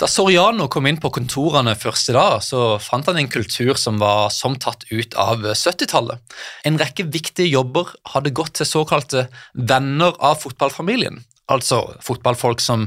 Da 0.00 0.08
Soriano 0.08 0.68
kom 0.72 0.86
inn 0.88 1.00
på 1.00 1.10
kontorene 1.12 1.74
første 1.76 2.14
dag, 2.16 2.38
så 2.44 2.78
fant 2.80 3.08
han 3.10 3.18
en 3.20 3.28
kultur 3.28 3.74
som 3.76 3.98
var 4.00 4.30
som 4.32 4.56
tatt 4.56 4.86
ut 4.88 5.16
av 5.20 5.44
70-tallet. 5.44 6.22
En 6.64 6.78
rekke 6.80 7.04
viktige 7.12 7.50
jobber 7.50 7.92
hadde 8.14 8.32
gått 8.36 8.56
til 8.60 8.68
såkalte 8.68 9.26
venner 9.52 10.16
av 10.16 10.40
fotballfamilien. 10.40 11.20
Altså 11.50 11.82
fotballfolk 12.06 12.62
som 12.62 12.86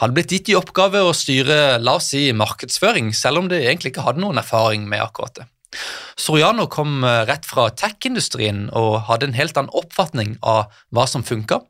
hadde 0.00 0.14
blitt 0.16 0.34
gitt 0.34 0.52
i 0.52 0.58
oppgave 0.58 1.00
å 1.00 1.14
styre 1.16 1.80
la 1.80 1.96
oss 1.98 2.12
si, 2.12 2.28
markedsføring, 2.36 3.10
selv 3.16 3.42
om 3.42 3.48
de 3.50 3.62
egentlig 3.62 3.94
ikke 3.94 4.04
hadde 4.04 4.22
noen 4.22 4.40
erfaring 4.42 4.84
med 4.88 5.02
akkurat 5.02 5.40
det. 5.40 5.48
Soriano 6.18 6.66
kom 6.70 7.04
eh, 7.04 7.22
rett 7.28 7.46
fra 7.48 7.68
tech-industrien 7.70 8.66
og 8.76 9.02
hadde 9.08 9.30
en 9.30 9.36
helt 9.36 9.56
annen 9.56 9.72
oppfatning 9.76 10.36
av 10.42 10.72
hva 10.92 11.06
som 11.08 11.24
funka. 11.26 11.60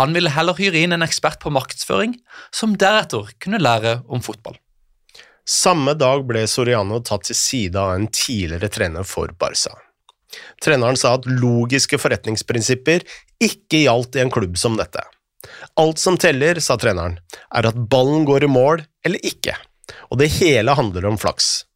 Han 0.00 0.14
ville 0.16 0.32
heller 0.34 0.58
hyre 0.58 0.84
inn 0.84 0.96
en 0.96 1.06
ekspert 1.06 1.40
på 1.42 1.52
markedsføring, 1.54 2.18
som 2.54 2.76
deretter 2.78 3.32
kunne 3.42 3.62
lære 3.62 4.00
om 4.08 4.24
fotball. 4.24 4.58
Samme 5.48 5.94
dag 5.96 6.26
ble 6.28 6.42
Soriano 6.44 7.00
tatt 7.00 7.24
til 7.30 7.38
side 7.38 7.80
av 7.80 7.94
en 7.96 8.08
tidligere 8.12 8.68
trener 8.68 9.06
for 9.08 9.32
Barca. 9.40 9.72
Treneren 10.60 10.98
sa 11.00 11.14
at 11.16 11.28
logiske 11.28 11.96
forretningsprinsipper 12.02 13.06
ikke 13.40 13.80
gjaldt 13.86 14.18
i 14.18 14.24
en 14.26 14.32
klubb 14.32 14.58
som 14.60 14.76
dette. 14.76 15.00
Alt 15.80 16.02
som 16.02 16.18
teller, 16.20 16.60
sa 16.60 16.76
treneren, 16.76 17.16
er 17.54 17.70
at 17.70 17.78
ballen 17.88 18.26
går 18.28 18.44
i 18.44 18.52
mål 18.52 18.84
eller 19.06 19.24
ikke, 19.24 19.54
og 20.10 20.20
det 20.20 20.28
hele 20.36 20.76
handler 20.76 21.08
om 21.08 21.16
flaks. 21.20 21.67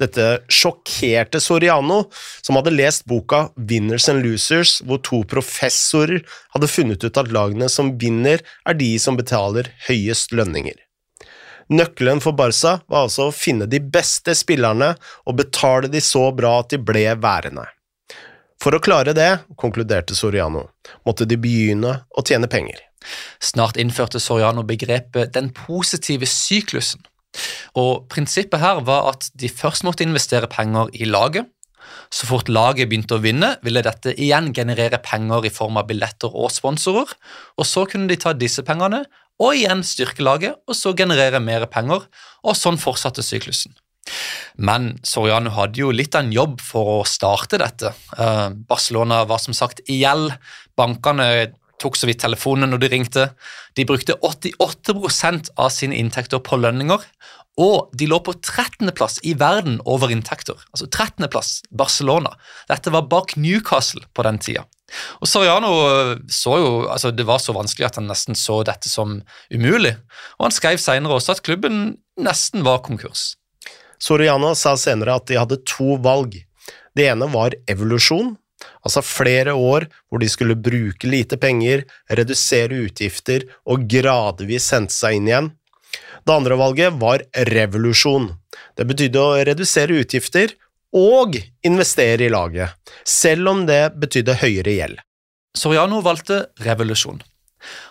Dette 0.00 0.44
sjokkerte 0.52 1.40
Soriano, 1.42 2.04
som 2.42 2.58
hadde 2.58 2.74
lest 2.74 3.06
boka 3.10 3.48
Winners 3.56 4.08
and 4.12 4.24
Losers, 4.24 4.78
hvor 4.86 5.02
to 5.06 5.22
professorer 5.30 6.24
hadde 6.54 6.70
funnet 6.70 7.04
ut 7.04 7.20
at 7.20 7.32
lagene 7.34 7.68
som 7.72 7.94
vinner, 7.98 8.42
er 8.66 8.78
de 8.78 8.94
som 9.02 9.18
betaler 9.18 9.70
høyest 9.88 10.34
lønninger. 10.34 10.76
Nøkkelen 11.72 12.20
for 12.20 12.36
Barca 12.36 12.78
var 12.92 13.06
altså 13.06 13.30
å 13.30 13.34
finne 13.34 13.66
de 13.70 13.80
beste 13.80 14.34
spillerne 14.36 14.94
og 15.24 15.38
betale 15.38 15.88
de 15.88 16.02
så 16.04 16.26
bra 16.36 16.58
at 16.60 16.74
de 16.74 16.80
ble 16.80 17.06
værende. 17.16 17.64
For 18.62 18.76
å 18.76 18.80
klare 18.80 19.14
det, 19.16 19.30
konkluderte 19.60 20.16
Soriano, 20.16 20.68
måtte 21.04 21.26
de 21.28 21.38
begynne 21.40 21.98
å 22.10 22.24
tjene 22.24 22.48
penger. 22.52 22.78
Snart 23.42 23.76
innførte 23.80 24.20
Soriano 24.20 24.64
begrepet 24.64 25.34
den 25.34 25.50
positive 25.56 26.28
syklusen. 26.28 27.02
Og 27.80 28.06
Prinsippet 28.12 28.62
her 28.62 28.82
var 28.86 29.10
at 29.14 29.28
de 29.34 29.50
først 29.50 29.84
måtte 29.86 30.06
investere 30.06 30.50
penger 30.50 30.92
i 30.94 31.08
laget. 31.08 31.50
Så 32.14 32.28
fort 32.28 32.48
laget 32.48 32.88
begynte 32.88 33.16
å 33.16 33.22
vinne, 33.22 33.54
ville 33.64 33.82
dette 33.84 34.14
igjen 34.14 34.52
generere 34.54 35.00
penger 35.02 35.48
i 35.48 35.52
form 35.52 35.80
av 35.80 35.88
billetter 35.88 36.32
og 36.32 36.52
sponsorer. 36.54 37.10
og 37.58 37.66
Så 37.66 37.86
kunne 37.90 38.08
de 38.08 38.18
ta 38.20 38.32
disse 38.32 38.62
pengene 38.62 39.04
og 39.42 39.56
igjen 39.58 39.82
styrke 39.82 40.22
laget, 40.22 40.60
og 40.68 40.76
så 40.78 40.94
generere 40.94 41.40
mer 41.42 41.66
penger. 41.66 42.06
og 42.44 42.56
Sånn 42.56 42.78
fortsatte 42.78 43.24
syklusen. 43.24 43.74
Men 44.56 44.98
Soriano 45.02 45.50
hadde 45.56 45.80
jo 45.80 45.90
litt 45.90 46.14
av 46.14 46.26
en 46.26 46.34
jobb 46.34 46.60
for 46.62 47.00
å 47.00 47.06
starte 47.08 47.58
dette. 47.58 47.94
Eh, 48.18 48.48
Barcelona 48.68 49.24
var 49.26 49.40
som 49.42 49.56
sagt 49.56 49.80
i 49.88 50.02
gjeld. 50.02 50.36
Bankene 50.76 51.54
tok 51.84 51.98
så 52.00 52.08
vidt 52.08 52.22
telefonen 52.24 52.72
når 52.72 52.82
de 52.82 52.92
ringte. 52.92 53.28
De 53.78 53.86
brukte 53.88 54.16
88% 54.24 55.52
av 55.60 55.72
sine 55.74 55.96
inntekter 56.00 56.42
på 56.44 56.58
lønninger, 56.60 57.04
og 57.60 57.92
de 57.94 58.08
lå 58.10 58.18
på 58.26 58.34
13.-plass 58.34 59.20
i 59.22 59.36
verden 59.38 59.78
over 59.86 60.10
inntekter. 60.10 60.58
Altså 60.74 60.88
13.-plass, 60.88 61.60
Barcelona. 61.70 62.34
Dette 62.70 62.90
var 62.94 63.06
bak 63.10 63.36
Newcastle 63.38 64.02
på 64.10 64.24
den 64.26 64.40
tida. 64.42 64.64
Og 65.22 65.28
Soriano 65.30 65.70
så 66.30 66.58
jo, 66.60 66.72
altså 66.92 67.10
Det 67.14 67.24
var 67.26 67.40
så 67.42 67.54
vanskelig 67.56 67.86
at 67.88 67.96
han 67.98 68.08
nesten 68.10 68.36
så 68.38 68.60
dette 68.66 68.90
som 68.90 69.20
umulig. 69.54 69.94
Og 70.38 70.48
Han 70.48 70.54
skrev 70.54 70.82
senere 70.82 71.16
også 71.16 71.36
at 71.36 71.44
klubben 71.46 71.96
nesten 72.20 72.66
var 72.66 72.82
konkurs. 72.84 73.34
Soriano 74.02 74.52
sa 74.58 74.74
senere 74.76 75.16
at 75.16 75.28
de 75.30 75.38
hadde 75.38 75.62
to 75.68 75.96
valg. 76.02 76.36
Det 76.94 77.08
ene 77.10 77.26
var 77.30 77.54
evolusjon, 77.70 78.34
altså 78.84 79.02
flere 79.04 79.54
år 79.56 79.88
hvor 80.08 80.22
de 80.22 80.28
skulle 80.30 80.56
bruke 80.56 81.08
lite 81.08 81.38
penger, 81.40 81.84
redusere 82.12 82.84
utgifter 82.86 83.46
og 83.64 83.86
gradvis 83.90 84.70
hente 84.74 84.94
seg 84.94 85.18
inn 85.18 85.30
igjen. 85.30 85.50
Det 86.24 86.34
andre 86.34 86.56
valget 86.58 86.96
var 87.00 87.24
revolusjon. 87.50 88.30
Det 88.76 88.86
betydde 88.88 89.20
å 89.20 89.40
redusere 89.48 90.00
utgifter 90.00 90.54
og 90.94 91.36
investere 91.66 92.28
i 92.28 92.32
laget, 92.32 92.70
selv 93.04 93.50
om 93.50 93.64
det 93.68 93.82
betydde 93.98 94.38
høyere 94.40 94.76
gjeld. 94.78 95.00
Soriano 95.54 96.00
valgte 96.02 96.44
revolusjon. 96.64 97.20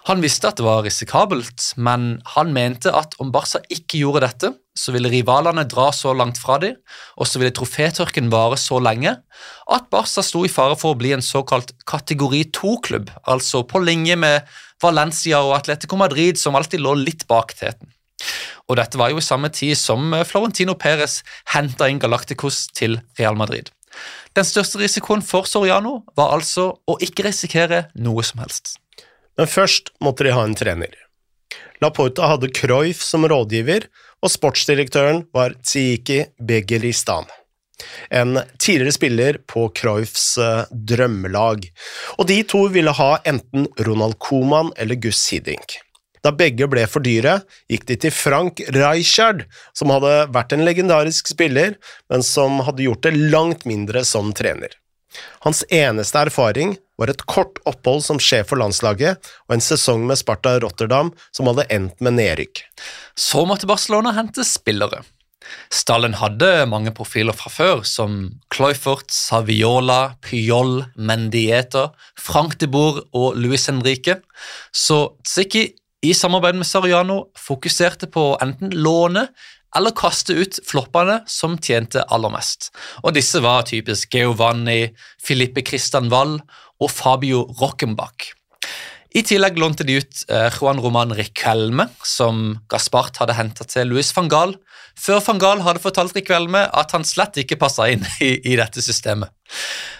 Han 0.09 0.21
visste 0.23 0.49
at 0.49 0.59
det 0.59 0.65
var 0.65 0.83
risikabelt, 0.85 1.71
men 1.77 2.19
han 2.35 2.51
mente 2.55 2.91
at 2.93 3.15
om 3.23 3.31
Barca 3.33 3.61
ikke 3.73 4.01
gjorde 4.01 4.25
dette, 4.25 4.51
så 4.75 4.93
ville 4.93 5.11
rivalene 5.11 5.65
dra 5.69 5.91
så 5.93 6.13
langt 6.17 6.39
fra 6.41 6.57
dem, 6.61 6.75
og 7.17 7.29
så 7.29 7.39
ville 7.39 7.53
trofétørken 7.55 8.31
vare 8.33 8.57
så 8.57 8.79
lenge 8.81 9.15
at 9.71 9.89
Barca 9.93 10.23
sto 10.25 10.43
i 10.45 10.51
fare 10.51 10.77
for 10.79 10.93
å 10.93 10.99
bli 10.99 11.13
en 11.15 11.25
såkalt 11.25 11.75
kategori 11.89 12.45
2-klubb, 12.57 13.11
altså 13.29 13.63
på 13.69 13.83
linje 13.85 14.17
med 14.19 14.49
Valencia 14.83 15.43
og 15.45 15.55
Atletico 15.59 15.99
Madrid, 15.99 16.41
som 16.41 16.57
alltid 16.57 16.83
lå 16.83 16.97
litt 16.99 17.27
bak 17.29 17.55
teten. 17.59 17.93
Og 18.69 18.77
dette 18.79 18.99
var 18.99 19.11
jo 19.11 19.19
i 19.19 19.25
samme 19.25 19.51
tid 19.53 19.77
som 19.77 20.13
Florentino 20.27 20.75
Perez 20.79 21.21
henta 21.53 21.89
inn 21.91 22.01
Galacticos 22.01 22.65
til 22.75 22.99
Real 23.19 23.37
Madrid. 23.39 23.69
Den 24.33 24.47
største 24.47 24.79
risikoen 24.81 25.21
for 25.21 25.45
Soriano 25.45 25.99
var 26.17 26.33
altså 26.33 26.71
å 26.89 26.97
ikke 27.03 27.27
risikere 27.27 27.85
noe 27.93 28.23
som 28.25 28.41
helst. 28.41 28.79
Men 29.37 29.49
først 29.49 29.93
måtte 30.03 30.27
de 30.27 30.33
ha 30.35 30.43
en 30.45 30.57
trener. 30.57 30.93
Laporta 31.81 32.29
hadde 32.31 32.51
Cruyff 32.55 33.01
som 33.03 33.25
rådgiver, 33.27 33.87
og 34.23 34.31
sportsdirektøren 34.31 35.25
var 35.35 35.57
Tsiki 35.63 36.21
Begeristan. 36.39 37.27
En 38.13 38.37
tidligere 38.61 38.95
spiller 38.95 39.39
på 39.49 39.65
Cruyffs 39.75 40.37
uh, 40.39 40.69
drømmelag, 40.71 41.65
og 42.17 42.27
de 42.29 42.37
to 42.47 42.67
ville 42.71 42.93
ha 42.95 43.09
enten 43.27 43.67
Ronald 43.83 44.19
Coman 44.23 44.71
eller 44.77 44.99
Gus 45.01 45.25
Hiddink. 45.33 45.79
Da 46.23 46.31
begge 46.31 46.69
ble 46.71 46.85
for 46.87 47.03
dyre, 47.03 47.41
gikk 47.67 47.83
de 47.89 47.97
til 48.05 48.13
Frank 48.15 48.61
Rijkaard, 48.71 49.43
som 49.75 49.91
hadde 49.91 50.13
vært 50.31 50.55
en 50.55 50.63
legendarisk 50.63 51.33
spiller, 51.33 51.75
men 52.07 52.23
som 52.23 52.61
hadde 52.63 52.85
gjort 52.85 53.03
det 53.09 53.17
langt 53.33 53.67
mindre 53.67 54.05
som 54.07 54.31
trener. 54.37 54.71
Hans 55.45 55.63
eneste 55.69 56.21
erfaring 56.25 56.75
var 56.99 57.11
et 57.11 57.25
kort 57.29 57.59
opphold 57.69 58.03
som 58.05 58.21
sjef 58.21 58.51
for 58.51 58.61
landslaget 58.61 59.19
og 59.47 59.55
en 59.55 59.63
sesong 59.63 60.05
med 60.09 60.19
Sparta 60.21 60.55
Rotterdam 60.63 61.11
som 61.35 61.49
hadde 61.49 61.67
endt 61.73 61.99
med 62.03 62.17
nedrykk. 62.19 62.63
Så 63.17 63.45
måtte 63.49 63.69
Barcelona 63.69 64.13
hente 64.15 64.45
spillere. 64.47 65.03
Stallen 65.73 66.15
hadde 66.15 66.65
mange 66.71 66.93
profiler 66.95 67.35
fra 67.35 67.51
før, 67.51 67.81
som 67.83 68.29
Cloyfort, 68.53 69.11
Saviola, 69.11 70.15
Pyol, 70.23 70.85
Mendieta, 70.95 71.89
Frank 72.19 72.55
de 72.61 72.69
Boer 72.71 73.01
og 73.11 73.35
Luis 73.39 73.67
Henrique, 73.67 74.21
så 74.71 75.05
Tsiki 75.27 75.67
i 76.03 76.13
samarbeid 76.15 76.57
med 76.59 76.67
Sariano 76.67 77.19
fokuserte 77.39 78.09
på 78.11 78.33
enten 78.43 78.73
låne 78.75 79.29
eller 79.77 79.95
kaste 79.97 80.35
ut 80.37 80.59
floppene 80.67 81.21
som 81.29 81.57
tjente 81.57 82.03
aller 82.13 82.33
mest. 82.33 82.71
Og 83.03 83.15
disse 83.17 83.41
var 83.43 83.65
typisk 83.69 84.13
Geovanni, 84.13 84.93
Filippe 85.21 85.65
Christian 85.65 86.11
Wall 86.13 86.39
og 86.81 86.91
Fabio 86.91 87.47
Rockenbach. 87.59 88.33
I 89.13 89.21
tillegg 89.21 89.59
lånte 89.61 89.85
de 89.85 89.99
ut 90.01 90.23
eh, 90.33 90.47
Juan 90.57 90.79
Roman 90.81 91.13
Riquelme, 91.13 91.85
som 92.01 92.55
Gaspart 92.71 93.19
hadde 93.21 93.35
henta 93.37 93.65
til 93.69 93.91
Louis 93.91 94.09
van 94.15 94.29
Gaal, 94.31 94.55
før 94.97 95.21
van 95.27 95.41
Gaal 95.41 95.61
hadde 95.65 95.83
fortalt 95.83 96.17
Riquelme 96.17 96.63
at 96.73 96.95
han 96.97 97.05
slett 97.05 97.37
ikke 97.43 97.59
passa 97.61 97.91
inn 97.93 98.01
i, 98.25 98.31
i, 98.41 98.55
dette 98.57 98.81
systemet. 98.81 99.29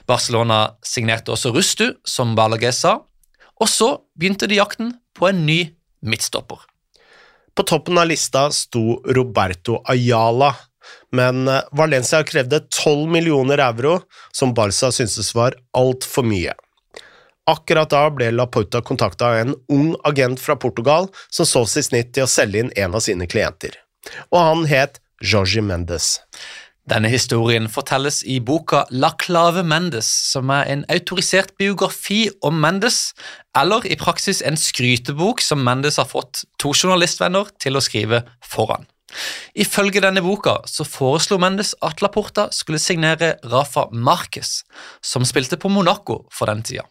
Barcelona 0.10 0.80
signerte 0.86 1.34
også 1.36 1.54
Rustu, 1.54 1.92
som 2.02 2.34
Balaguer 2.38 2.74
sa, 2.74 2.98
og 3.62 3.70
så 3.70 3.94
begynte 4.18 4.50
de 4.50 4.58
jakten 4.58 4.96
på 5.14 5.30
en 5.30 5.46
ny 5.46 5.60
midtstopper. 6.02 6.66
På 7.56 7.64
toppen 7.64 7.98
av 7.98 8.08
lista 8.08 8.52
sto 8.52 9.02
Roberto 9.06 9.82
Ayala, 9.86 10.56
men 11.12 11.48
eh, 11.48 11.62
Valencia 11.72 12.24
krevde 12.24 12.60
12 12.84 13.10
millioner 13.12 13.58
euro, 13.58 14.00
som 14.32 14.54
Barca 14.54 14.92
syntes 14.92 15.36
var 15.36 15.56
altfor 15.78 16.26
mye. 16.26 16.56
Akkurat 17.46 17.92
da 17.92 18.08
ble 18.10 18.32
Laporta 18.32 18.82
kontakta 18.82 19.28
av 19.28 19.38
en 19.38 19.56
ung 19.70 19.94
agent 20.08 20.40
fra 20.40 20.56
Portugal 20.56 21.10
som 21.30 21.46
så 21.46 21.66
sitt 21.68 21.90
snitt 21.90 22.14
til 22.16 22.26
å 22.26 22.32
selge 22.32 22.64
inn 22.64 22.72
en 22.80 22.96
av 22.96 23.04
sine 23.04 23.28
klienter, 23.28 23.76
og 24.32 24.40
han 24.40 24.68
het 24.72 25.02
Jorge 25.24 25.62
Mendes. 25.62 26.18
Denne 26.84 27.08
historien 27.08 27.70
fortelles 27.72 28.26
i 28.28 28.42
boka 28.44 28.82
La 28.92 29.14
Clave 29.16 29.62
Mendes, 29.64 30.08
som 30.34 30.50
er 30.52 30.68
en 30.68 30.82
autorisert 30.92 31.54
biografi 31.56 32.26
om 32.44 32.58
Mendes, 32.60 33.14
eller 33.56 33.88
i 33.88 33.96
praksis 33.96 34.42
en 34.44 34.60
skrytebok 34.60 35.40
som 35.40 35.64
Mendes 35.64 35.96
har 36.02 36.10
fått 36.10 36.44
to 36.60 36.74
journalistvenner 36.76 37.48
til 37.64 37.80
å 37.80 37.84
skrive 37.84 38.26
foran. 38.44 38.84
Ifølge 39.56 40.04
denne 40.04 40.26
boka 40.26 40.58
så 40.68 40.84
foreslo 40.84 41.38
Mendes 41.40 41.72
at 41.88 42.04
Laporta 42.04 42.50
skulle 42.52 42.84
signere 42.84 43.38
Rafa 43.48 43.88
Marquez, 43.96 44.66
som 45.00 45.24
spilte 45.24 45.56
på 45.56 45.72
Monaco 45.72 46.26
for 46.36 46.52
den 46.52 46.66
tida. 46.68 46.84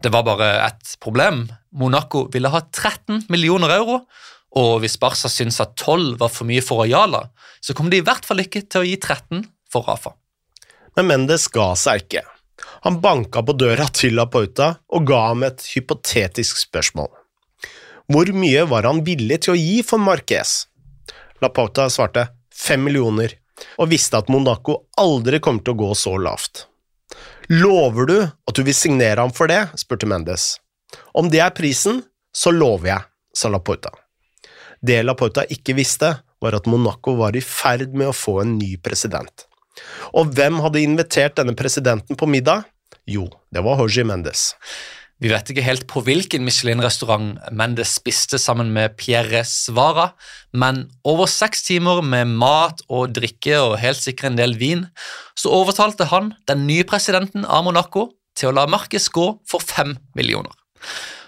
Det 0.00 0.08
var 0.08 0.24
bare 0.24 0.54
et 0.70 0.96
problem. 1.04 1.50
Monaco 1.76 2.30
ville 2.32 2.48
ha 2.48 2.64
13 2.64 3.26
millioner 3.28 3.76
euro, 3.76 4.06
og 4.58 4.82
hvis 4.82 4.98
Barca 5.00 5.30
syntes 5.32 5.60
at 5.64 5.76
12 5.80 6.18
var 6.20 6.32
for 6.32 6.48
mye 6.48 6.62
for 6.64 6.84
Ayala, 6.84 7.24
så 7.60 7.74
kommer 7.74 7.94
de 7.94 8.02
i 8.02 8.04
hvert 8.04 8.26
fall 8.26 8.42
ikke 8.44 8.64
til 8.66 8.82
å 8.82 8.88
gi 8.88 8.98
13 8.98 9.46
for 9.72 9.88
Rafa. 9.88 10.12
Men 10.96 11.08
Mendes 11.08 11.48
ga 11.52 11.72
seg 11.78 12.04
ikke. 12.04 12.24
Han 12.84 13.00
banka 13.00 13.42
på 13.46 13.54
døra 13.56 13.86
til 13.94 14.16
Laporta 14.18 14.74
og 14.92 15.06
ga 15.08 15.20
ham 15.30 15.44
et 15.46 15.64
hypotetisk 15.72 16.60
spørsmål. 16.66 17.08
Hvor 18.12 18.28
mye 18.36 18.66
var 18.68 18.84
han 18.88 19.00
villig 19.06 19.44
til 19.46 19.54
å 19.54 19.58
gi 19.58 19.78
for 19.86 20.02
Marquez? 20.02 20.66
Lapauta 21.42 21.88
svarte 21.90 22.26
fem 22.52 22.82
millioner, 22.84 23.32
og 23.80 23.88
visste 23.90 24.18
at 24.20 24.28
Monaco 24.30 24.82
aldri 25.00 25.40
kom 25.42 25.62
til 25.62 25.74
å 25.74 25.80
gå 25.84 25.90
så 25.98 26.16
lavt. 26.20 26.66
Lover 27.50 28.08
du 28.10 28.18
at 28.22 28.54
du 28.56 28.62
vil 28.66 28.76
signere 28.76 29.22
ham 29.22 29.32
for 29.34 29.50
det? 29.50 29.64
spurte 29.80 30.08
Mendes. 30.10 30.56
Om 31.16 31.30
det 31.32 31.40
er 31.42 31.56
prisen, 31.56 32.02
så 32.34 32.52
lover 32.52 32.92
jeg, 32.92 33.10
sa 33.36 33.50
Laporta. 33.52 33.94
Det 34.82 34.98
Laporta 35.06 35.44
ikke 35.54 35.76
visste, 35.78 36.16
var 36.42 36.56
at 36.58 36.66
Monaco 36.66 37.14
var 37.20 37.36
i 37.38 37.44
ferd 37.44 37.94
med 37.94 38.10
å 38.10 38.16
få 38.16 38.40
en 38.42 38.56
ny 38.58 38.74
president. 38.82 39.46
Og 40.18 40.32
hvem 40.34 40.58
hadde 40.64 40.82
invitert 40.82 41.38
denne 41.38 41.54
presidenten 41.56 42.18
på 42.18 42.26
middag? 42.28 42.66
Jo, 43.08 43.28
det 43.54 43.62
var 43.64 43.78
Jorge 43.78 44.04
Mendes. 44.06 44.50
Vi 45.22 45.30
vet 45.30 45.52
ikke 45.52 45.62
helt 45.62 45.84
på 45.86 46.00
hvilken 46.02 46.42
Michelin-restaurant 46.42 47.36
Mendes 47.54 47.92
spiste 47.94 48.40
sammen 48.42 48.72
med 48.74 48.96
Pierre 48.98 49.44
Svara, 49.46 50.08
men 50.50 50.88
over 51.06 51.30
seks 51.30 51.62
timer 51.68 52.02
med 52.02 52.32
mat 52.42 52.82
og 52.90 53.14
drikke 53.14 53.60
og 53.62 53.78
helt 53.78 54.02
sikkert 54.02 54.32
en 54.32 54.40
del 54.40 54.56
vin, 54.58 54.88
så 55.38 55.54
overtalte 55.54 56.10
han 56.10 56.32
den 56.50 56.66
nye 56.66 56.86
presidenten 56.88 57.46
av 57.46 57.62
Monaco 57.68 58.08
til 58.34 58.50
å 58.50 58.56
la 58.58 58.66
Marques 58.66 59.06
gå 59.14 59.28
for 59.46 59.62
fem 59.62 59.94
millioner. 60.18 60.50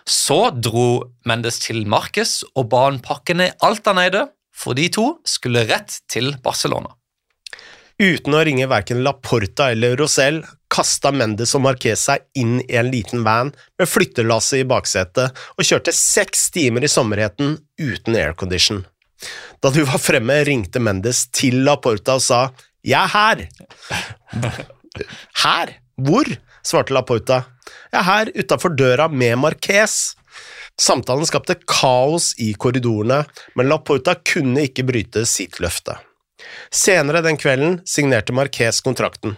Så 0.04 0.50
dro 0.52 0.88
Mendes 1.24 1.58
til 1.64 1.86
Marques 1.88 2.42
og 2.54 2.68
ba 2.72 2.86
han 2.88 3.00
pakke 3.04 3.36
ned 3.36 3.56
alt 3.64 3.86
han 3.88 4.00
eide, 4.02 4.26
for 4.54 4.76
de 4.76 4.90
to 4.92 5.06
skulle 5.26 5.64
rett 5.68 5.96
til 6.12 6.34
Barcelona. 6.44 6.92
Uten 7.94 8.34
å 8.34 8.42
ringe 8.42 8.66
verken 8.66 9.04
Laporta 9.06 9.68
eller 9.70 9.94
Rosell 9.96 10.40
kasta 10.74 11.12
Mendes 11.14 11.54
og 11.54 11.62
Marquez 11.62 12.02
seg 12.08 12.24
inn 12.38 12.56
i 12.64 12.74
en 12.78 12.90
liten 12.90 13.22
van 13.26 13.52
med 13.78 13.86
flyttelasset 13.88 14.64
i 14.64 14.66
baksetet 14.68 15.44
og 15.54 15.68
kjørte 15.68 15.94
seks 15.94 16.48
timer 16.54 16.84
i 16.84 16.90
sommerheten 16.90 17.56
uten 17.78 18.18
aircondition. 18.18 18.82
Da 19.62 19.70
du 19.70 19.84
var 19.86 20.02
fremme, 20.02 20.40
ringte 20.44 20.82
Mendes 20.82 21.28
til 21.32 21.62
Laporta 21.64 22.18
og 22.18 22.24
sa 22.24 22.50
'Jeg 22.84 23.00
er 23.00 23.12
her'. 23.14 23.46
Her? 25.44 25.68
Hvor? 25.96 26.26
Svarte 26.66 26.94
Laporta. 26.96 27.44
Jeg 27.92 28.00
er 28.00 28.08
her 28.08 28.32
utafor 28.34 28.74
døra 28.76 29.08
med 29.08 29.38
Marquez. 29.42 30.14
Samtalen 30.80 31.28
skapte 31.28 31.56
kaos 31.70 32.32
i 32.42 32.52
korridorene, 32.58 33.22
men 33.54 33.70
Laporta 33.70 34.16
kunne 34.18 34.66
ikke 34.66 34.86
bryte 34.88 35.22
sitt 35.28 35.60
løfte. 35.62 35.96
Senere 36.74 37.22
den 37.24 37.38
kvelden 37.40 37.80
signerte 37.88 38.34
Marquez 38.34 38.82
kontrakten. 38.84 39.36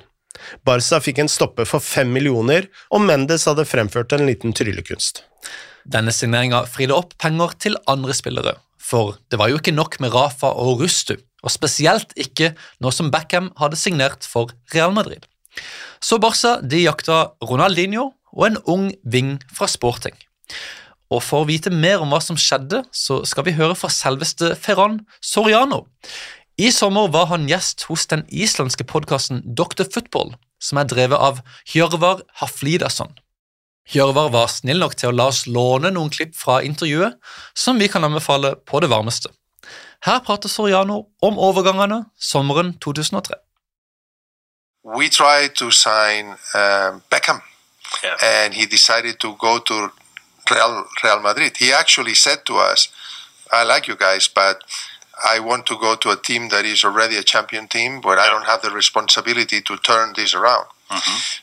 Barca 0.67 1.01
fikk 1.01 1.23
en 1.23 1.31
stopper 1.33 1.69
for 1.69 1.85
fem 1.85 2.11
millioner, 2.13 2.69
og 2.93 3.05
Mendes 3.05 3.47
hadde 3.49 3.67
fremført 3.69 4.13
en 4.17 4.27
liten 4.29 4.55
tryllekunst. 4.57 5.23
Denne 5.87 6.13
signeringa 6.13 6.65
fridde 6.69 6.97
opp 6.97 7.15
penger 7.23 7.55
til 7.63 7.79
andre 7.91 8.17
spillere, 8.17 8.57
for 8.81 9.17
det 9.31 9.39
var 9.41 9.53
jo 9.53 9.61
ikke 9.61 9.77
nok 9.77 10.01
med 10.03 10.13
Rafa 10.15 10.51
og 10.51 10.83
Rustu, 10.83 11.15
og 11.45 11.53
spesielt 11.53 12.13
ikke 12.19 12.55
nå 12.83 12.91
som 12.93 13.13
Beckham 13.15 13.53
hadde 13.61 13.79
signert 13.79 14.27
for 14.27 14.53
Real 14.75 14.95
Madrid. 14.95 15.25
Så 16.01 16.19
Barca 16.23 16.59
de 16.63 16.85
jakta 16.85 17.33
Ronaldinho 17.45 18.11
og 18.37 18.47
en 18.47 18.59
ung 18.69 18.87
ving 19.05 19.37
fra 19.55 19.69
Sporting. 19.71 20.15
Og 21.11 21.23
For 21.23 21.45
å 21.45 21.49
vite 21.49 21.71
mer 21.71 22.03
om 22.03 22.11
hva 22.11 22.21
som 22.23 22.39
skjedde, 22.39 22.83
så 22.91 23.21
skal 23.29 23.47
vi 23.47 23.55
høre 23.55 23.77
fra 23.79 23.91
selveste 23.93 24.55
Ferran 24.59 25.05
Soriano. 25.23 25.85
I 26.59 26.73
sommer 26.73 27.11
var 27.13 27.29
han 27.31 27.47
gjest 27.51 27.85
hos 27.91 28.07
den 28.11 28.25
islandske 28.33 28.87
podkasten 28.89 29.43
Dr. 29.45 29.85
Football, 29.85 30.35
som 30.59 30.81
er 30.81 30.89
drevet 30.91 31.21
av 31.21 31.43
Hjørvar 31.71 32.25
Haflidason. 32.41 33.13
Hjørvar 33.93 34.33
var 34.35 34.51
snill 34.51 34.81
nok 34.83 34.97
til 34.99 35.13
å 35.13 35.15
la 35.15 35.29
oss 35.31 35.45
låne 35.47 35.93
noen 35.95 36.11
klipp 36.11 36.35
fra 36.35 36.59
intervjuet, 36.67 37.21
som 37.55 37.79
vi 37.79 37.91
kan 37.93 38.07
anbefale 38.09 38.57
på 38.67 38.81
det 38.83 38.91
varmeste. 38.91 39.31
Her 40.07 40.23
prater 40.27 40.51
Soriano 40.51 41.05
om 41.23 41.39
overgangene 41.39 42.03
sommeren 42.19 42.75
2003. 42.83 43.39
We 44.95 45.09
tried 45.09 45.57
to 45.57 45.71
sign 45.73 46.37
uh, 46.55 47.01
Beckham, 47.11 47.41
Yeah. 48.05 48.17
and 48.23 48.55
he 48.55 48.67
decided 48.67 49.19
to 49.21 49.35
go 49.47 49.59
to 49.59 49.91
Real, 50.51 50.87
Real 51.03 51.21
Madrid. 51.21 51.57
He 51.57 51.73
actually 51.73 52.15
said 52.15 52.47
to 52.47 52.55
us, 52.59 52.89
I 53.51 53.65
like 53.65 53.89
you 53.89 53.97
guys, 53.97 54.29
but 54.29 54.63
I 55.35 55.41
want 55.41 55.67
to 55.67 55.77
go 55.87 55.97
to 55.97 56.11
a 56.11 56.17
team 56.17 56.51
that 56.51 56.65
is 56.65 56.85
already 56.85 57.17
a 57.17 57.25
champion 57.25 57.67
team 57.67 58.01
where 58.03 58.19
I 58.19 58.29
don't 58.29 58.47
have 58.47 58.63
the 58.63 58.71
responsibility 58.71 59.61
to 59.63 59.77
turn 59.79 60.13
this 60.15 60.35
around. 60.35 60.67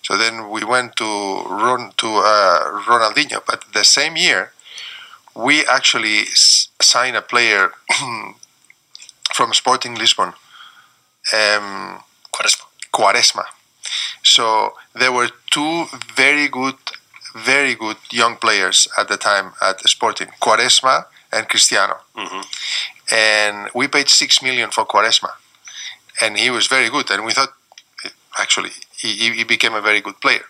So 0.04 0.18
then 0.18 0.50
we 0.50 0.64
went 0.64 0.96
to 0.98 1.04
Ron, 1.04 1.92
to 1.98 2.08
uh, 2.08 2.82
Ronaldinho, 2.88 3.40
but 3.46 3.66
the 3.74 3.84
same 3.84 4.16
year 4.16 4.54
we 5.36 5.66
actually 5.66 6.20
s- 6.20 6.70
signed 6.82 7.18
a 7.18 7.22
player 7.22 7.72
from 9.34 9.54
Sporting 9.54 9.96
Lisbon, 9.96 10.30
um, 11.34 12.00
Quaresma. 12.34 12.66
Quaresma. 12.94 13.46
So 14.24 14.74
there 14.96 15.12
were 15.12 15.30
two 15.52 15.86
very 16.16 16.48
good, 16.48 16.76
very 17.36 17.76
good 17.76 17.98
young 18.12 18.36
players 18.38 18.88
at 18.98 19.08
the 19.08 19.18
time 19.18 19.54
at 19.62 19.80
Sporting, 19.90 20.28
Quaresma 20.42 21.06
and 21.32 21.48
Cristiano. 21.50 21.98
Mm-hmm. 22.16 22.42
And 23.12 23.70
we 23.76 23.88
paid 23.88 24.10
six 24.10 24.42
million 24.42 24.70
for 24.72 24.86
Quaresma, 24.86 25.32
and 26.22 26.38
he 26.38 26.50
was 26.50 26.68
very 26.68 26.90
good. 26.90 27.12
And 27.12 27.26
we 27.26 27.34
thought, 27.34 27.54
actually, 28.40 28.72
he, 28.96 29.10
he- 29.14 29.34
he 29.40 29.44
became 29.44 29.74
a 29.74 29.82
very 29.82 30.02
good 30.02 30.20
player. 30.22 30.46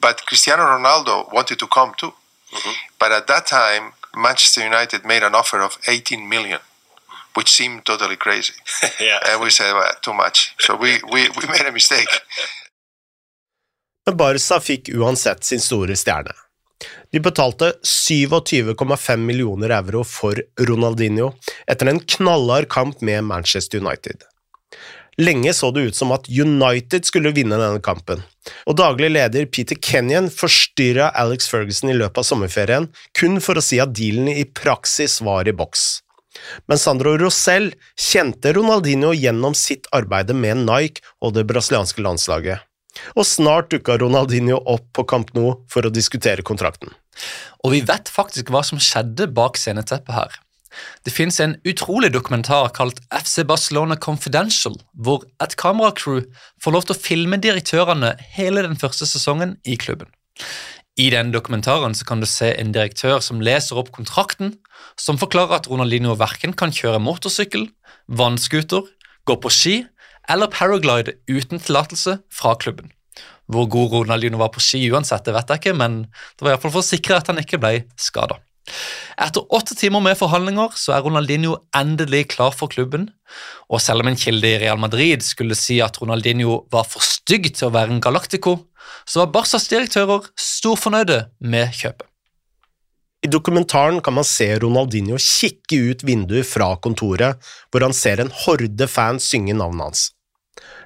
But 0.00 0.24
Cristiano 0.26 0.62
Ronaldo 0.62 1.32
wanted 1.32 1.58
to 1.58 1.66
come 1.66 1.92
too. 1.98 2.12
Mm-hmm. 2.52 2.70
But 2.98 3.12
at 3.12 3.26
that 3.26 3.46
time, 3.46 3.92
Manchester 4.16 4.62
United 4.62 5.04
made 5.04 5.22
an 5.22 5.34
offer 5.34 5.60
of 5.60 5.78
18 5.86 6.28
million, 6.28 6.60
which 7.36 7.50
seemed 7.50 7.84
totally 7.84 8.16
crazy. 8.16 8.54
yeah. 9.00 9.18
And 9.28 9.40
we 9.42 9.50
said, 9.50 9.72
well, 9.72 9.92
too 10.02 10.14
much. 10.14 10.54
So 10.58 10.76
we, 10.76 11.00
we, 11.12 11.28
we 11.28 11.46
made 11.48 11.66
a 11.66 11.72
mistake. 11.72 12.08
Men 14.06 14.16
Barca 14.16 14.60
fikk 14.60 14.88
uansett 14.96 15.44
sin 15.44 15.60
store 15.60 15.96
stjerne. 15.96 16.32
De 17.12 17.20
betalte 17.20 17.72
27,5 17.84 19.16
millioner 19.16 19.70
euro 19.70 20.04
for 20.04 20.40
Ronaldinho 20.58 21.32
etter 21.68 21.90
en 21.90 22.00
knallhard 22.00 22.68
kamp 22.72 23.00
med 23.00 23.24
Manchester 23.24 23.78
United. 23.78 24.24
Lenge 25.20 25.52
så 25.54 25.70
det 25.70 25.80
ut 25.80 25.96
som 25.96 26.12
at 26.14 26.28
United 26.32 27.04
skulle 27.04 27.34
vinne 27.36 27.58
denne 27.60 27.82
kampen, 27.84 28.22
og 28.64 28.78
daglig 28.80 29.10
leder 29.10 29.48
Peter 29.52 29.76
Kenyon 29.76 30.30
forstyrra 30.32 31.10
Alex 31.18 31.50
Ferguson 31.50 31.92
i 31.92 31.98
løpet 31.98 32.22
av 32.22 32.28
sommerferien 32.30 32.86
kun 33.18 33.36
for 33.44 33.58
å 33.58 33.64
si 33.64 33.82
at 33.82 33.92
dealen 33.96 34.30
i 34.32 34.46
praksis 34.46 35.18
var 35.26 35.50
i 35.50 35.56
boks. 35.56 36.00
Men 36.70 36.78
Sandro 36.78 37.16
Rosell 37.18 37.72
kjente 37.98 38.52
Ronaldinho 38.56 39.12
gjennom 39.16 39.56
sitt 39.58 39.88
arbeid 39.96 40.32
med 40.36 40.64
Nike 40.66 41.04
og 41.20 41.34
det 41.36 41.46
brasilianske 41.50 42.04
landslaget. 42.04 42.66
Og 43.14 43.26
snart 43.26 43.70
dukka 43.72 43.96
Ronaldinho 44.00 44.58
opp 44.68 44.86
på 44.96 45.06
Camp 45.08 45.32
Nou 45.36 45.60
for 45.70 45.86
å 45.86 45.94
diskutere 45.94 46.44
kontrakten. 46.46 46.92
Og 47.64 47.74
vi 47.74 47.82
vet 47.86 48.10
faktisk 48.10 48.50
hva 48.52 48.62
som 48.66 48.80
skjedde 48.82 49.28
bak 49.34 49.58
sceneteppet 49.60 50.16
her. 50.16 50.38
Det 51.04 51.10
fins 51.10 51.40
en 51.42 51.56
utrolig 51.66 52.12
dokumentar 52.14 52.70
kalt 52.76 53.00
FC 53.10 53.42
Barcelona 53.46 53.96
Confidential, 53.98 54.76
hvor 54.94 55.24
et 55.42 55.56
kameracrew 55.58 56.22
får 56.62 56.76
lov 56.76 56.86
til 56.86 56.94
å 56.94 57.02
filme 57.02 57.40
direktørene 57.42 58.14
hele 58.36 58.62
den 58.66 58.78
første 58.78 59.08
sesongen 59.10 59.56
i 59.66 59.78
klubben. 59.80 60.10
I 61.00 61.08
den 61.14 61.30
dokumentaren 61.32 61.94
så 61.96 62.04
kan 62.04 62.20
du 62.20 62.26
se 62.28 62.50
en 62.60 62.74
direktør 62.74 63.22
som 63.24 63.40
leser 63.40 63.78
opp 63.80 63.88
kontrakten, 63.94 64.56
som 65.00 65.20
forklarer 65.20 65.60
at 65.60 65.68
Ronaldinho 65.70 66.16
verken 66.20 66.52
kan 66.52 66.74
kjøre 66.74 67.00
motorsykkel, 67.00 67.68
vannskuter, 68.20 68.84
gå 69.24 69.36
på 69.40 69.52
ski 69.54 69.76
eller 70.30 70.50
paraglide 70.52 71.16
uten 71.30 71.62
tillatelse 71.62 72.18
fra 72.28 72.52
klubben. 72.60 72.92
Hvor 73.50 73.70
god 73.70 73.94
Ronaldinho 73.94 74.42
var 74.42 74.52
på 74.52 74.62
ski 74.62 74.82
uansett, 74.92 75.24
det 75.24 75.34
vet 75.38 75.48
jeg 75.48 75.62
ikke, 75.62 75.78
men 75.78 76.02
det 76.04 76.44
var 76.44 76.54
iallfall 76.54 76.74
for 76.76 76.84
å 76.84 76.90
sikre 76.90 77.18
at 77.18 77.32
han 77.32 77.40
ikke 77.40 77.62
ble 77.62 77.72
skada. 77.96 78.36
Etter 79.20 79.44
åtte 79.52 79.74
timer 79.76 80.02
med 80.04 80.18
forhandlinger 80.18 80.76
så 80.78 80.94
er 80.94 81.04
Ronaldinho 81.04 81.56
endelig 81.76 82.26
klar 82.34 82.54
for 82.56 82.72
klubben. 82.72 83.08
Og 83.68 83.82
selv 83.84 84.04
om 84.04 84.10
en 84.10 84.18
kilde 84.18 84.48
i 84.48 84.60
Real 84.62 84.80
Madrid 84.80 85.24
skulle 85.26 85.58
si 85.58 85.80
at 85.84 86.00
Ronaldinho 86.00 86.62
var 86.72 86.86
for 86.88 87.04
stygg 87.04 87.50
til 87.52 87.68
å 87.68 87.74
være 87.74 87.96
en 87.96 88.04
Galactico, 88.04 88.56
så 89.04 89.24
var 89.24 89.34
Barcas 89.34 89.68
direktører 89.70 90.30
storfornøyde 90.40 91.24
med 91.40 91.74
kjøpet. 91.76 92.06
I 93.20 93.28
dokumentaren 93.28 93.98
kan 94.00 94.16
man 94.16 94.24
se 94.24 94.46
Ronaldinho 94.62 95.18
kikke 95.20 95.76
ut 95.90 96.04
vinduet 96.08 96.48
fra 96.48 96.70
kontoret, 96.80 97.36
hvor 97.68 97.84
han 97.84 97.92
ser 97.96 98.22
en 98.22 98.32
horde 98.46 98.88
fans 98.88 99.26
synge 99.28 99.52
navnet 99.58 99.90
hans. 99.90 100.04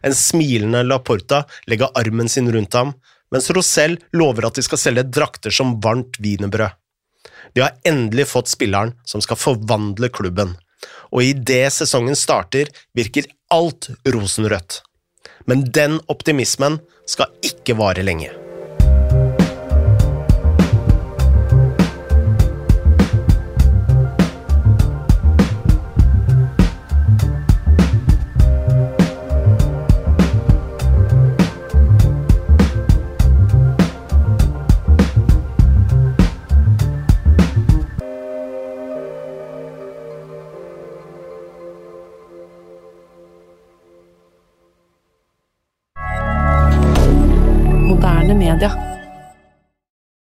En 0.02 0.14
smilende 0.18 0.82
Laporta 0.82 1.44
legger 1.70 1.94
armen 1.94 2.28
sin 2.28 2.50
rundt 2.50 2.74
ham, 2.74 2.90
mens 3.30 3.50
Rosell 3.54 3.96
lover 4.18 4.48
at 4.48 4.58
de 4.58 4.66
skal 4.66 4.82
selge 4.82 5.06
drakter 5.14 5.54
som 5.54 5.76
varmt 5.82 6.18
wienerbrød. 6.22 6.74
De 7.54 7.62
har 7.62 7.76
endelig 7.86 8.28
fått 8.32 8.50
spilleren 8.50 8.94
som 9.06 9.22
skal 9.22 9.38
forvandle 9.38 10.10
klubben, 10.10 10.56
og 11.14 11.22
idet 11.22 11.70
sesongen 11.72 12.18
starter, 12.18 12.70
virker 12.94 13.30
alt 13.54 13.90
rosenrødt. 14.06 14.80
Men 15.46 15.66
den 15.72 16.00
optimismen 16.10 16.80
skal 17.06 17.30
ikke 17.46 17.78
vare 17.78 18.02
lenge. 18.06 18.43